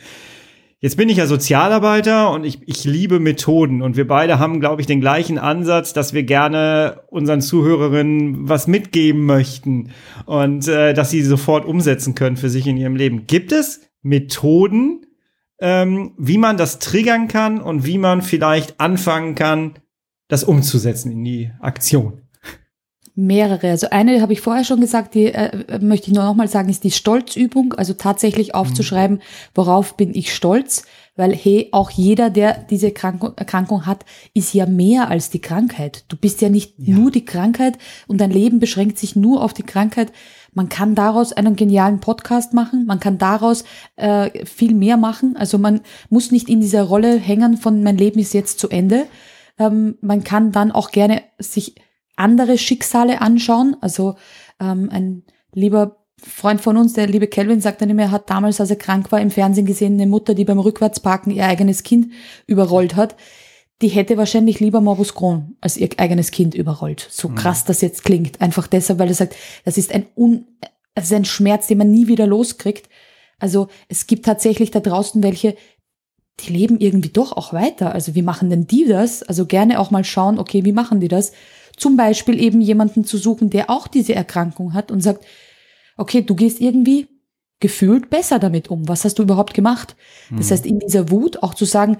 [0.79, 4.79] Jetzt bin ich ja Sozialarbeiter und ich, ich liebe Methoden und wir beide haben, glaube
[4.79, 9.89] ich, den gleichen Ansatz, dass wir gerne unseren Zuhörerinnen was mitgeben möchten
[10.27, 13.25] und äh, dass sie sofort umsetzen können für sich in ihrem Leben.
[13.25, 15.06] Gibt es Methoden,
[15.59, 19.79] ähm, wie man das triggern kann und wie man vielleicht anfangen kann,
[20.27, 22.21] das umzusetzen in die Aktion.
[23.19, 23.71] Mehrere.
[23.71, 26.83] Also eine habe ich vorher schon gesagt, die äh, möchte ich nur nochmal sagen, ist
[26.83, 27.73] die Stolzübung.
[27.73, 29.23] Also tatsächlich aufzuschreiben,
[29.55, 30.85] worauf bin ich stolz.
[31.15, 36.05] Weil, hey, auch jeder, der diese Erkrankung, Erkrankung hat, ist ja mehr als die Krankheit.
[36.09, 36.93] Du bist ja nicht ja.
[36.95, 40.11] nur die Krankheit und dein Leben beschränkt sich nur auf die Krankheit.
[40.53, 43.63] Man kann daraus einen genialen Podcast machen, man kann daraus
[43.95, 45.35] äh, viel mehr machen.
[45.37, 49.05] Also man muss nicht in dieser Rolle hängen von mein Leben ist jetzt zu Ende.
[49.59, 51.75] Ähm, man kann dann auch gerne sich
[52.15, 53.77] andere Schicksale anschauen.
[53.81, 54.15] Also
[54.59, 58.59] ähm, ein lieber Freund von uns, der liebe Kelvin, sagt dann immer, er hat damals,
[58.59, 62.11] als er krank war, im Fernsehen gesehen, eine Mutter, die beim Rückwärtsparken ihr eigenes Kind
[62.47, 63.15] überrollt hat
[63.81, 67.07] die hätte wahrscheinlich lieber Morbus Crohn als ihr eigenes Kind überrollt.
[67.11, 68.41] So krass das jetzt klingt.
[68.41, 69.35] Einfach deshalb, weil er sagt,
[69.65, 70.45] das ist ein, un,
[70.95, 72.89] das ist ein Schmerz, den man nie wieder loskriegt.
[73.39, 75.55] Also es gibt tatsächlich da draußen welche,
[76.39, 77.93] die leben irgendwie doch auch weiter.
[77.93, 79.21] Also wie machen denn die das?
[79.21, 81.31] Also gerne auch mal schauen, okay, wie machen die das?
[81.75, 85.23] Zum Beispiel eben jemanden zu suchen, der auch diese Erkrankung hat und sagt,
[85.97, 87.07] okay, du gehst irgendwie
[87.59, 88.87] gefühlt besser damit um.
[88.87, 89.95] Was hast du überhaupt gemacht?
[90.31, 91.97] Das heißt, in dieser Wut auch zu sagen,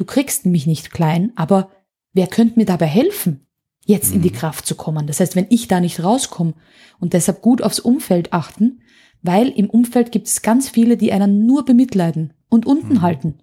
[0.00, 1.70] du kriegst mich nicht klein, aber
[2.14, 3.46] wer könnte mir dabei helfen,
[3.84, 5.06] jetzt in die Kraft zu kommen?
[5.06, 6.54] Das heißt, wenn ich da nicht rauskomme
[6.98, 8.80] und deshalb gut aufs Umfeld achten,
[9.20, 13.40] weil im Umfeld gibt es ganz viele, die einen nur bemitleiden und unten halten.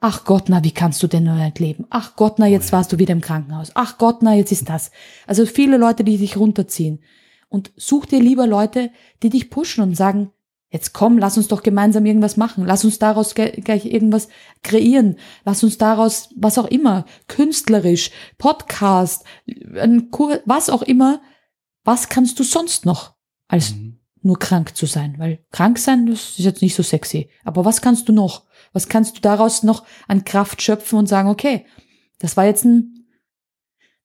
[0.00, 1.86] Ach Gott, na, wie kannst du denn nur leben?
[1.90, 3.70] Ach Gott, na, jetzt warst du wieder im Krankenhaus.
[3.74, 4.90] Ach Gott, na, jetzt ist das.
[5.28, 6.98] Also viele Leute, die dich runterziehen.
[7.48, 8.90] Und such dir lieber Leute,
[9.22, 10.32] die dich pushen und sagen,
[10.70, 12.64] jetzt komm, lass uns doch gemeinsam irgendwas machen.
[12.64, 14.28] Lass uns daraus gleich irgendwas
[14.62, 15.16] kreieren.
[15.44, 21.20] Lass uns daraus, was auch immer, künstlerisch, Podcast, was auch immer.
[21.84, 23.14] Was kannst du sonst noch
[23.46, 23.74] als
[24.20, 25.14] nur krank zu sein?
[25.18, 27.30] Weil krank sein, das ist jetzt nicht so sexy.
[27.44, 28.46] Aber was kannst du noch?
[28.72, 31.64] Was kannst du daraus noch an Kraft schöpfen und sagen, okay,
[32.18, 33.06] das war jetzt ein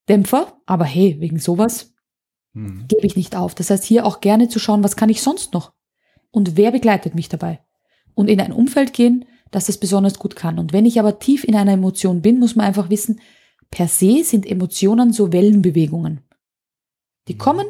[0.08, 1.93] Dämpfer, aber hey, wegen sowas
[2.54, 2.86] Hm.
[2.88, 3.56] gebe ich nicht auf.
[3.56, 5.73] Das heißt, hier auch gerne zu schauen, was kann ich sonst noch?
[6.34, 7.60] Und wer begleitet mich dabei?
[8.15, 10.58] Und in ein Umfeld gehen, das das besonders gut kann.
[10.58, 13.22] Und wenn ich aber tief in einer Emotion bin, muss man einfach wissen,
[13.69, 16.22] per se sind Emotionen so Wellenbewegungen.
[17.28, 17.67] Die kommen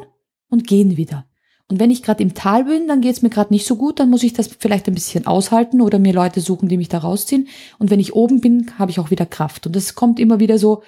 [0.48, 1.26] und gehen wieder.
[1.68, 4.00] Und wenn ich gerade im Tal bin, dann geht es mir gerade nicht so gut,
[4.00, 6.98] dann muss ich das vielleicht ein bisschen aushalten oder mir Leute suchen, die mich da
[6.98, 7.48] rausziehen.
[7.78, 9.66] Und wenn ich oben bin, habe ich auch wieder Kraft.
[9.66, 10.82] Und das kommt immer wieder so.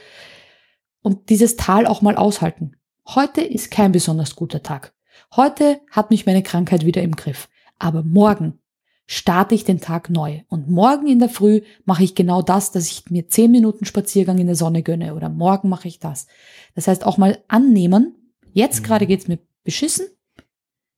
[1.03, 2.73] Und dieses Tal auch mal aushalten.
[3.07, 4.95] Heute ist kein besonders guter Tag.
[5.35, 7.49] Heute hat mich meine Krankheit wieder im Griff.
[7.79, 8.59] Aber morgen
[9.07, 10.41] starte ich den Tag neu.
[10.49, 14.39] Und morgen in der Früh mache ich genau das, dass ich mir zehn Minuten Spaziergang
[14.39, 15.15] in der Sonne gönne.
[15.15, 16.27] Oder morgen mache ich das.
[16.75, 18.15] Das heißt auch mal annehmen.
[18.53, 20.07] Jetzt gerade geht's mir beschissen.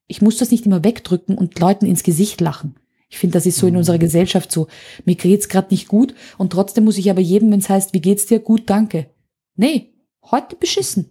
[0.07, 2.77] Ich muss das nicht immer wegdrücken und Leuten ins Gesicht lachen.
[3.11, 4.69] Ich finde, das ist so in unserer Gesellschaft so.
[5.05, 8.01] Mir geht's gerade nicht gut und trotzdem muss ich aber jedem, wenn es heißt, wie
[8.01, 8.39] geht's dir?
[8.39, 9.11] Gut, danke.
[9.57, 9.95] Nee,
[10.31, 11.11] heute beschissen.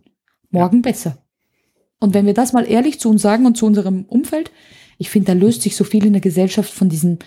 [0.49, 1.17] Morgen besser.
[1.99, 4.51] Und wenn wir das mal ehrlich zu uns sagen und zu unserem Umfeld,
[4.97, 7.19] ich finde, da löst sich so viel in der Gesellschaft von diesen,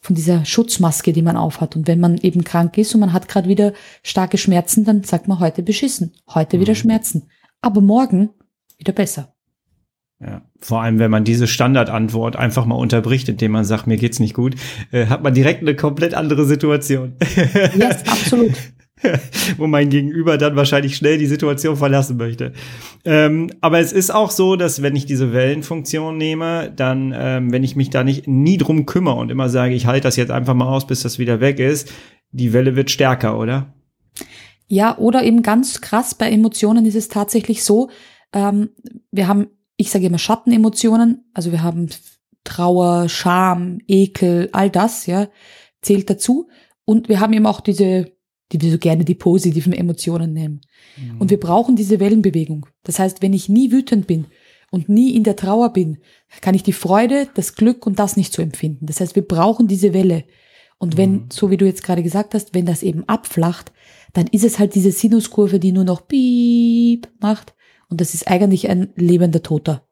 [0.00, 1.76] von dieser Schutzmaske, die man aufhat.
[1.76, 5.28] Und wenn man eben krank ist und man hat gerade wieder starke Schmerzen, dann sagt
[5.28, 7.24] man heute beschissen, heute wieder Schmerzen.
[7.60, 8.30] Aber morgen
[8.78, 9.34] wieder besser.
[10.20, 10.42] Ja.
[10.60, 14.34] Vor allem, wenn man diese Standardantwort einfach mal unterbricht, indem man sagt, mir geht's nicht
[14.34, 14.54] gut,
[14.90, 17.14] äh, hat man direkt eine komplett andere Situation.
[17.74, 18.52] Yes, absolut.
[19.56, 22.52] wo mein Gegenüber dann wahrscheinlich schnell die Situation verlassen möchte.
[23.04, 27.64] Ähm, aber es ist auch so, dass wenn ich diese Wellenfunktion nehme, dann, ähm, wenn
[27.64, 30.54] ich mich da nicht nie drum kümmere und immer sage, ich halte das jetzt einfach
[30.54, 31.92] mal aus, bis das wieder weg ist,
[32.30, 33.72] die Welle wird stärker, oder?
[34.66, 37.90] Ja, oder eben ganz krass bei Emotionen ist es tatsächlich so,
[38.32, 38.70] ähm,
[39.12, 41.88] wir haben, ich sage immer Schattenemotionen, also wir haben
[42.44, 45.28] Trauer, Scham, Ekel, all das, ja,
[45.82, 46.48] zählt dazu.
[46.84, 48.12] Und wir haben eben auch diese,
[48.54, 50.60] die wir so gerne die positiven Emotionen nennen.
[51.18, 52.66] Und wir brauchen diese Wellenbewegung.
[52.84, 54.26] Das heißt, wenn ich nie wütend bin
[54.70, 55.98] und nie in der Trauer bin,
[56.40, 58.86] kann ich die Freude, das Glück und das nicht so empfinden.
[58.86, 60.24] Das heißt, wir brauchen diese Welle.
[60.78, 63.72] Und wenn, so wie du jetzt gerade gesagt hast, wenn das eben abflacht,
[64.12, 67.54] dann ist es halt diese Sinuskurve, die nur noch piep macht.
[67.88, 69.86] Und das ist eigentlich ein lebender Toter.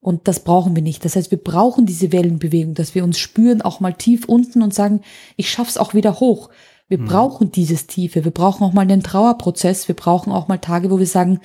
[0.00, 1.04] Und das brauchen wir nicht.
[1.04, 4.74] Das heißt, wir brauchen diese Wellenbewegung, dass wir uns spüren, auch mal tief unten und
[4.74, 5.00] sagen,
[5.36, 6.50] ich schaff's auch wieder hoch.
[6.88, 8.24] Wir brauchen dieses Tiefe.
[8.24, 9.88] Wir brauchen auch mal einen Trauerprozess.
[9.88, 11.40] Wir brauchen auch mal Tage, wo wir sagen,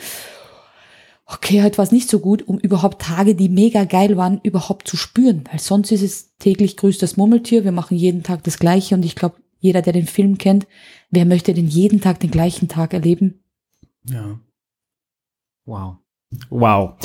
[1.26, 4.88] okay, heute war es nicht so gut, um überhaupt Tage, die mega geil waren, überhaupt
[4.88, 5.44] zu spüren.
[5.50, 7.64] Weil sonst ist es täglich grüßt das Murmeltier.
[7.64, 8.96] Wir machen jeden Tag das Gleiche.
[8.96, 10.68] Und ich glaube, jeder, der den Film kennt,
[11.10, 13.44] wer möchte denn jeden Tag den gleichen Tag erleben?
[14.06, 14.40] Ja.
[15.66, 15.98] Wow.
[16.50, 16.96] Wow.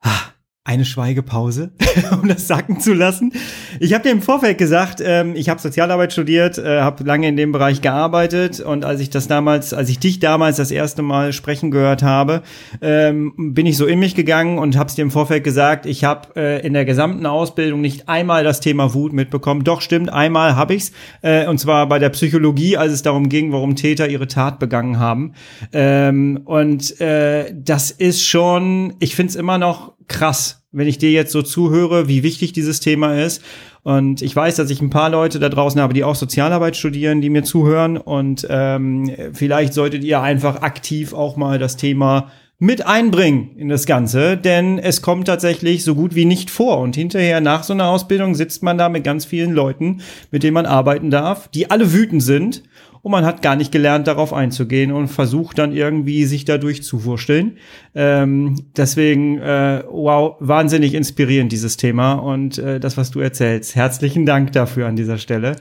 [0.00, 0.33] Ah,
[0.66, 1.72] Eine Schweigepause,
[2.22, 3.34] um das sacken zu lassen.
[3.80, 7.36] Ich habe dir im Vorfeld gesagt, ähm, ich habe Sozialarbeit studiert, äh, habe lange in
[7.36, 11.34] dem Bereich gearbeitet und als ich das damals, als ich dich damals das erste Mal
[11.34, 12.40] sprechen gehört habe,
[12.80, 15.84] ähm, bin ich so in mich gegangen und habe es dir im Vorfeld gesagt.
[15.84, 19.64] Ich habe äh, in der gesamten Ausbildung nicht einmal das Thema Wut mitbekommen.
[19.64, 23.52] Doch stimmt, einmal habe ich's äh, und zwar bei der Psychologie, als es darum ging,
[23.52, 25.34] warum Täter ihre Tat begangen haben.
[25.74, 31.32] Ähm, und äh, das ist schon, ich find's immer noch krass, wenn ich dir jetzt
[31.32, 33.42] so zuhöre, wie wichtig dieses Thema ist.
[33.82, 37.20] Und ich weiß, dass ich ein paar Leute da draußen habe, die auch Sozialarbeit studieren,
[37.20, 37.96] die mir zuhören.
[37.96, 43.84] Und ähm, vielleicht solltet ihr einfach aktiv auch mal das Thema mit einbringen in das
[43.84, 46.78] Ganze, denn es kommt tatsächlich so gut wie nicht vor.
[46.78, 50.00] Und hinterher nach so einer Ausbildung sitzt man da mit ganz vielen Leuten,
[50.30, 52.62] mit denen man arbeiten darf, die alle wütend sind
[53.04, 57.04] und man hat gar nicht gelernt, darauf einzugehen und versucht dann irgendwie sich dadurch zu
[57.04, 57.58] wursteln.
[57.94, 63.76] Ähm, deswegen, äh, wow, wahnsinnig inspirierend dieses Thema und äh, das, was du erzählst.
[63.76, 65.56] Herzlichen Dank dafür an dieser Stelle.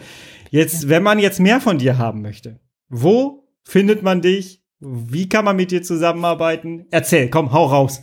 [0.52, 4.64] Jetzt, wenn man jetzt mehr von dir haben möchte, wo findet man dich?
[4.80, 6.86] Wie kann man mit dir zusammenarbeiten?
[6.92, 8.02] Erzähl, komm, hau raus.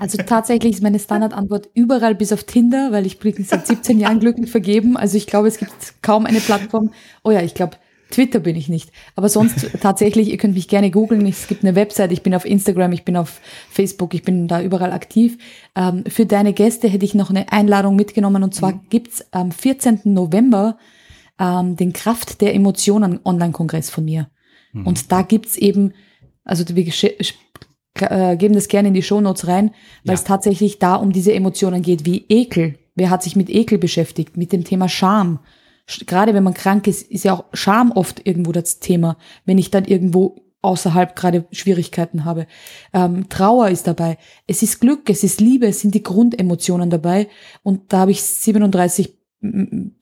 [0.00, 4.18] Also tatsächlich ist meine Standardantwort überall bis auf Tinder, weil ich bin seit 17 Jahren
[4.20, 4.96] glücklich vergeben.
[4.96, 5.72] Also ich glaube, es gibt
[6.02, 6.90] kaum eine Plattform.
[7.22, 7.76] Oh ja, ich glaube,
[8.12, 8.92] Twitter bin ich nicht.
[9.16, 11.26] Aber sonst tatsächlich, ihr könnt mich gerne googeln.
[11.26, 13.40] Es gibt eine Website, ich bin auf Instagram, ich bin auf
[13.70, 15.38] Facebook, ich bin da überall aktiv.
[15.74, 18.80] Ähm, für deine Gäste hätte ich noch eine Einladung mitgenommen und zwar mhm.
[18.88, 20.02] gibt's am 14.
[20.04, 20.78] November
[21.40, 24.28] ähm, den Kraft der Emotionen Online-Kongress von mir.
[24.72, 24.86] Mhm.
[24.86, 25.92] Und da gibt's eben
[26.44, 26.92] also wir
[28.00, 29.70] äh, geben das gerne in die Shownotes rein,
[30.04, 30.14] weil ja.
[30.14, 32.78] es tatsächlich da um diese Emotionen geht, wie Ekel.
[32.94, 34.36] Wer hat sich mit Ekel beschäftigt?
[34.36, 35.40] Mit dem Thema Scham.
[35.86, 39.16] Gerade wenn man krank ist, ist ja auch Scham oft irgendwo das Thema.
[39.44, 42.46] Wenn ich dann irgendwo außerhalb gerade Schwierigkeiten habe.
[42.94, 44.16] Ähm, Trauer ist dabei.
[44.46, 47.28] Es ist Glück, es ist Liebe, es sind die Grundemotionen dabei.
[47.64, 49.12] Und da habe ich 37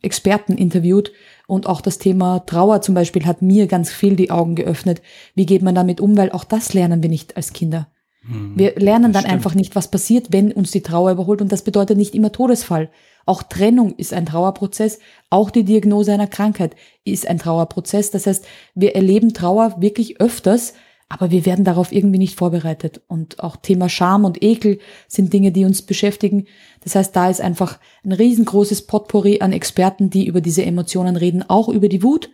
[0.03, 1.13] Experten interviewt
[1.47, 5.01] und auch das Thema Trauer zum Beispiel hat mir ganz viel die Augen geöffnet.
[5.35, 6.17] Wie geht man damit um?
[6.17, 7.89] Weil auch das lernen wir nicht als Kinder.
[8.27, 11.41] Hm, wir lernen dann einfach nicht, was passiert, wenn uns die Trauer überholt.
[11.41, 12.91] Und das bedeutet nicht immer Todesfall.
[13.27, 14.99] Auch Trennung ist ein Trauerprozess.
[15.31, 18.11] Auch die Diagnose einer Krankheit ist ein Trauerprozess.
[18.11, 18.45] Das heißt,
[18.75, 20.75] wir erleben Trauer wirklich öfters,
[21.09, 23.03] aber wir werden darauf irgendwie nicht vorbereitet.
[23.09, 26.47] Und auch Thema Scham und Ekel sind Dinge, die uns beschäftigen.
[26.83, 31.45] Das heißt, da ist einfach ein riesengroßes Potpourri an Experten, die über diese Emotionen reden,
[31.49, 32.31] auch über die Wut.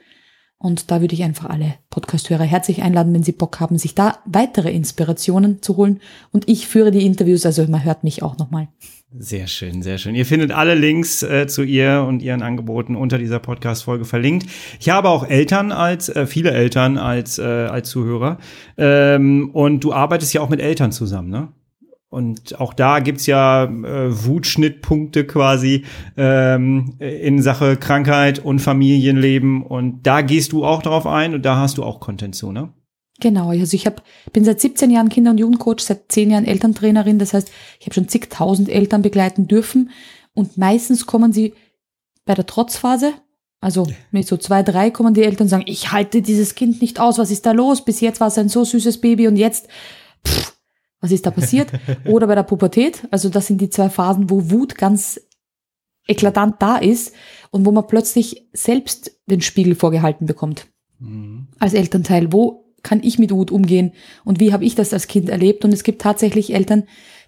[0.59, 4.19] Und da würde ich einfach alle Podcasthörer herzlich einladen, wenn sie Bock haben, sich da
[4.25, 6.01] weitere Inspirationen zu holen.
[6.33, 8.69] Und ich führe die Interviews, also man hört mich auch nochmal.
[9.19, 10.15] Sehr schön, sehr schön.
[10.15, 14.47] Ihr findet alle Links äh, zu ihr und ihren Angeboten unter dieser Podcast-Folge verlinkt.
[14.81, 18.39] Ich habe auch Eltern als, äh, viele Eltern als, äh, als Zuhörer.
[18.77, 21.49] Ähm, und du arbeitest ja auch mit Eltern zusammen, ne?
[22.09, 25.85] Und auch da gibt's ja äh, Wutschnittpunkte quasi
[26.17, 29.63] ähm, in Sache Krankheit und Familienleben.
[29.63, 32.73] Und da gehst du auch drauf ein und da hast du auch Content zu, ne?
[33.19, 34.03] Genau, also ich hab,
[34.33, 37.19] bin seit 17 Jahren Kinder- und Jugendcoach, seit 10 Jahren Elterntrainerin.
[37.19, 37.51] Das heißt,
[37.81, 39.91] ich habe schon zigtausend Eltern begleiten dürfen.
[40.35, 41.55] Und meistens kommen sie
[42.27, 43.15] bei der Trotzphase,
[43.61, 47.01] also mit so zwei, drei kommen die Eltern und sagen, ich halte dieses Kind nicht
[47.01, 47.85] aus, was ist da los?
[47.85, 49.69] Bis jetzt war es ein so süßes Baby und jetzt,
[50.27, 50.56] pff,
[51.01, 51.71] was ist da passiert?
[52.05, 55.21] Oder bei der Pubertät, also das sind die zwei Phasen, wo Wut ganz
[56.07, 57.15] eklatant da ist
[57.51, 60.69] und wo man plötzlich selbst den Spiegel vorgehalten bekommt.
[60.99, 61.49] Mhm.
[61.59, 63.93] Als Elternteil, wo kann ich mit Wut umgehen
[64.25, 65.65] und wie habe ich das als Kind erlebt.
[65.65, 66.85] Und es gibt tatsächlich Eltern,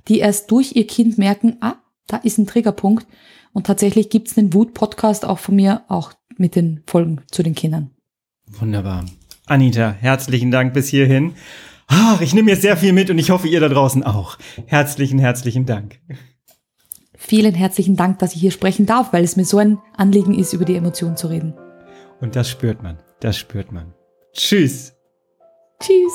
[0.06, 1.74] die erst durch ihr Kind merken, ah,
[2.06, 3.06] da ist ein Triggerpunkt.
[3.52, 7.56] Und tatsächlich gibt es einen Wut-Podcast auch von mir, auch mit den Folgen zu den
[7.56, 7.90] Kindern.
[8.46, 9.04] Wunderbar.
[9.46, 11.34] Anita, herzlichen Dank bis hierhin.
[11.88, 14.38] Ach, ich nehme jetzt sehr viel mit und ich hoffe, ihr da draußen auch.
[14.66, 16.00] Herzlichen, herzlichen Dank.
[17.16, 20.52] Vielen herzlichen Dank, dass ich hier sprechen darf, weil es mir so ein Anliegen ist,
[20.52, 21.54] über die Emotionen zu reden.
[22.20, 22.98] Und das spürt man.
[23.20, 23.94] Das spürt man.
[24.32, 24.94] Tschüss.
[25.80, 26.12] Tschüss.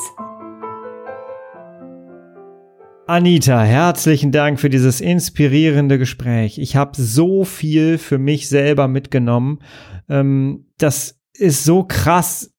[3.06, 6.58] Anita, herzlichen Dank für dieses inspirierende Gespräch.
[6.58, 9.58] Ich habe so viel für mich selber mitgenommen.
[10.08, 12.53] Ähm, das ist so krass,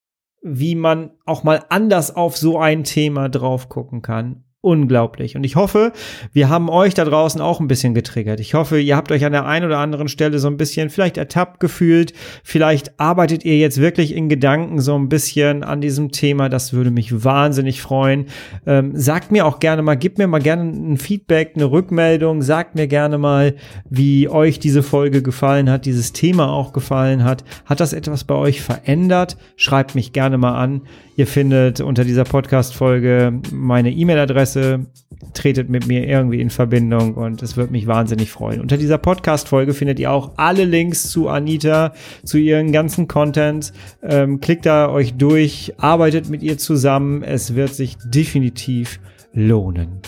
[0.47, 5.35] wie man auch mal anders auf so ein Thema drauf gucken kann unglaublich.
[5.35, 5.93] Und ich hoffe,
[6.33, 8.39] wir haben euch da draußen auch ein bisschen getriggert.
[8.39, 11.17] Ich hoffe, ihr habt euch an der einen oder anderen Stelle so ein bisschen vielleicht
[11.17, 12.13] ertappt gefühlt.
[12.43, 16.49] Vielleicht arbeitet ihr jetzt wirklich in Gedanken so ein bisschen an diesem Thema.
[16.49, 18.25] Das würde mich wahnsinnig freuen.
[18.65, 22.41] Ähm, sagt mir auch gerne mal, gebt mir mal gerne ein Feedback, eine Rückmeldung.
[22.41, 23.55] Sagt mir gerne mal,
[23.87, 27.43] wie euch diese Folge gefallen hat, dieses Thema auch gefallen hat.
[27.65, 29.37] Hat das etwas bei euch verändert?
[29.57, 30.81] Schreibt mich gerne mal an.
[31.17, 34.85] Ihr findet unter dieser Podcast-Folge meine E-Mail-Adresse,
[35.33, 38.59] tretet mit mir irgendwie in Verbindung und es wird mich wahnsinnig freuen.
[38.59, 41.93] Unter dieser Podcast-Folge findet ihr auch alle Links zu Anita,
[42.25, 43.71] zu ihren ganzen Content.
[44.03, 47.23] Ähm, klickt da euch durch, arbeitet mit ihr zusammen.
[47.23, 48.99] Es wird sich definitiv
[49.33, 50.01] lohnen.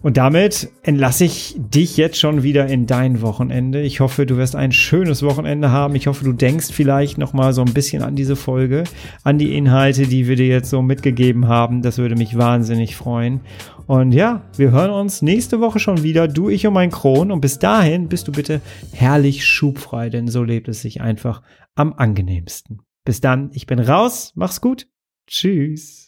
[0.00, 3.82] Und damit entlasse ich dich jetzt schon wieder in dein Wochenende.
[3.82, 5.94] Ich hoffe, du wirst ein schönes Wochenende haben.
[5.96, 8.84] Ich hoffe, du denkst vielleicht noch mal so ein bisschen an diese Folge,
[9.24, 11.82] an die Inhalte, die wir dir jetzt so mitgegeben haben.
[11.82, 13.40] Das würde mich wahnsinnig freuen.
[13.86, 17.32] Und ja, wir hören uns nächste Woche schon wieder, du, ich und mein Kron.
[17.32, 18.60] Und bis dahin bist du bitte
[18.92, 21.42] herrlich schubfrei, denn so lebt es sich einfach
[21.74, 22.82] am angenehmsten.
[23.04, 24.32] Bis dann, ich bin raus.
[24.36, 24.86] Mach's gut.
[25.26, 26.07] Tschüss.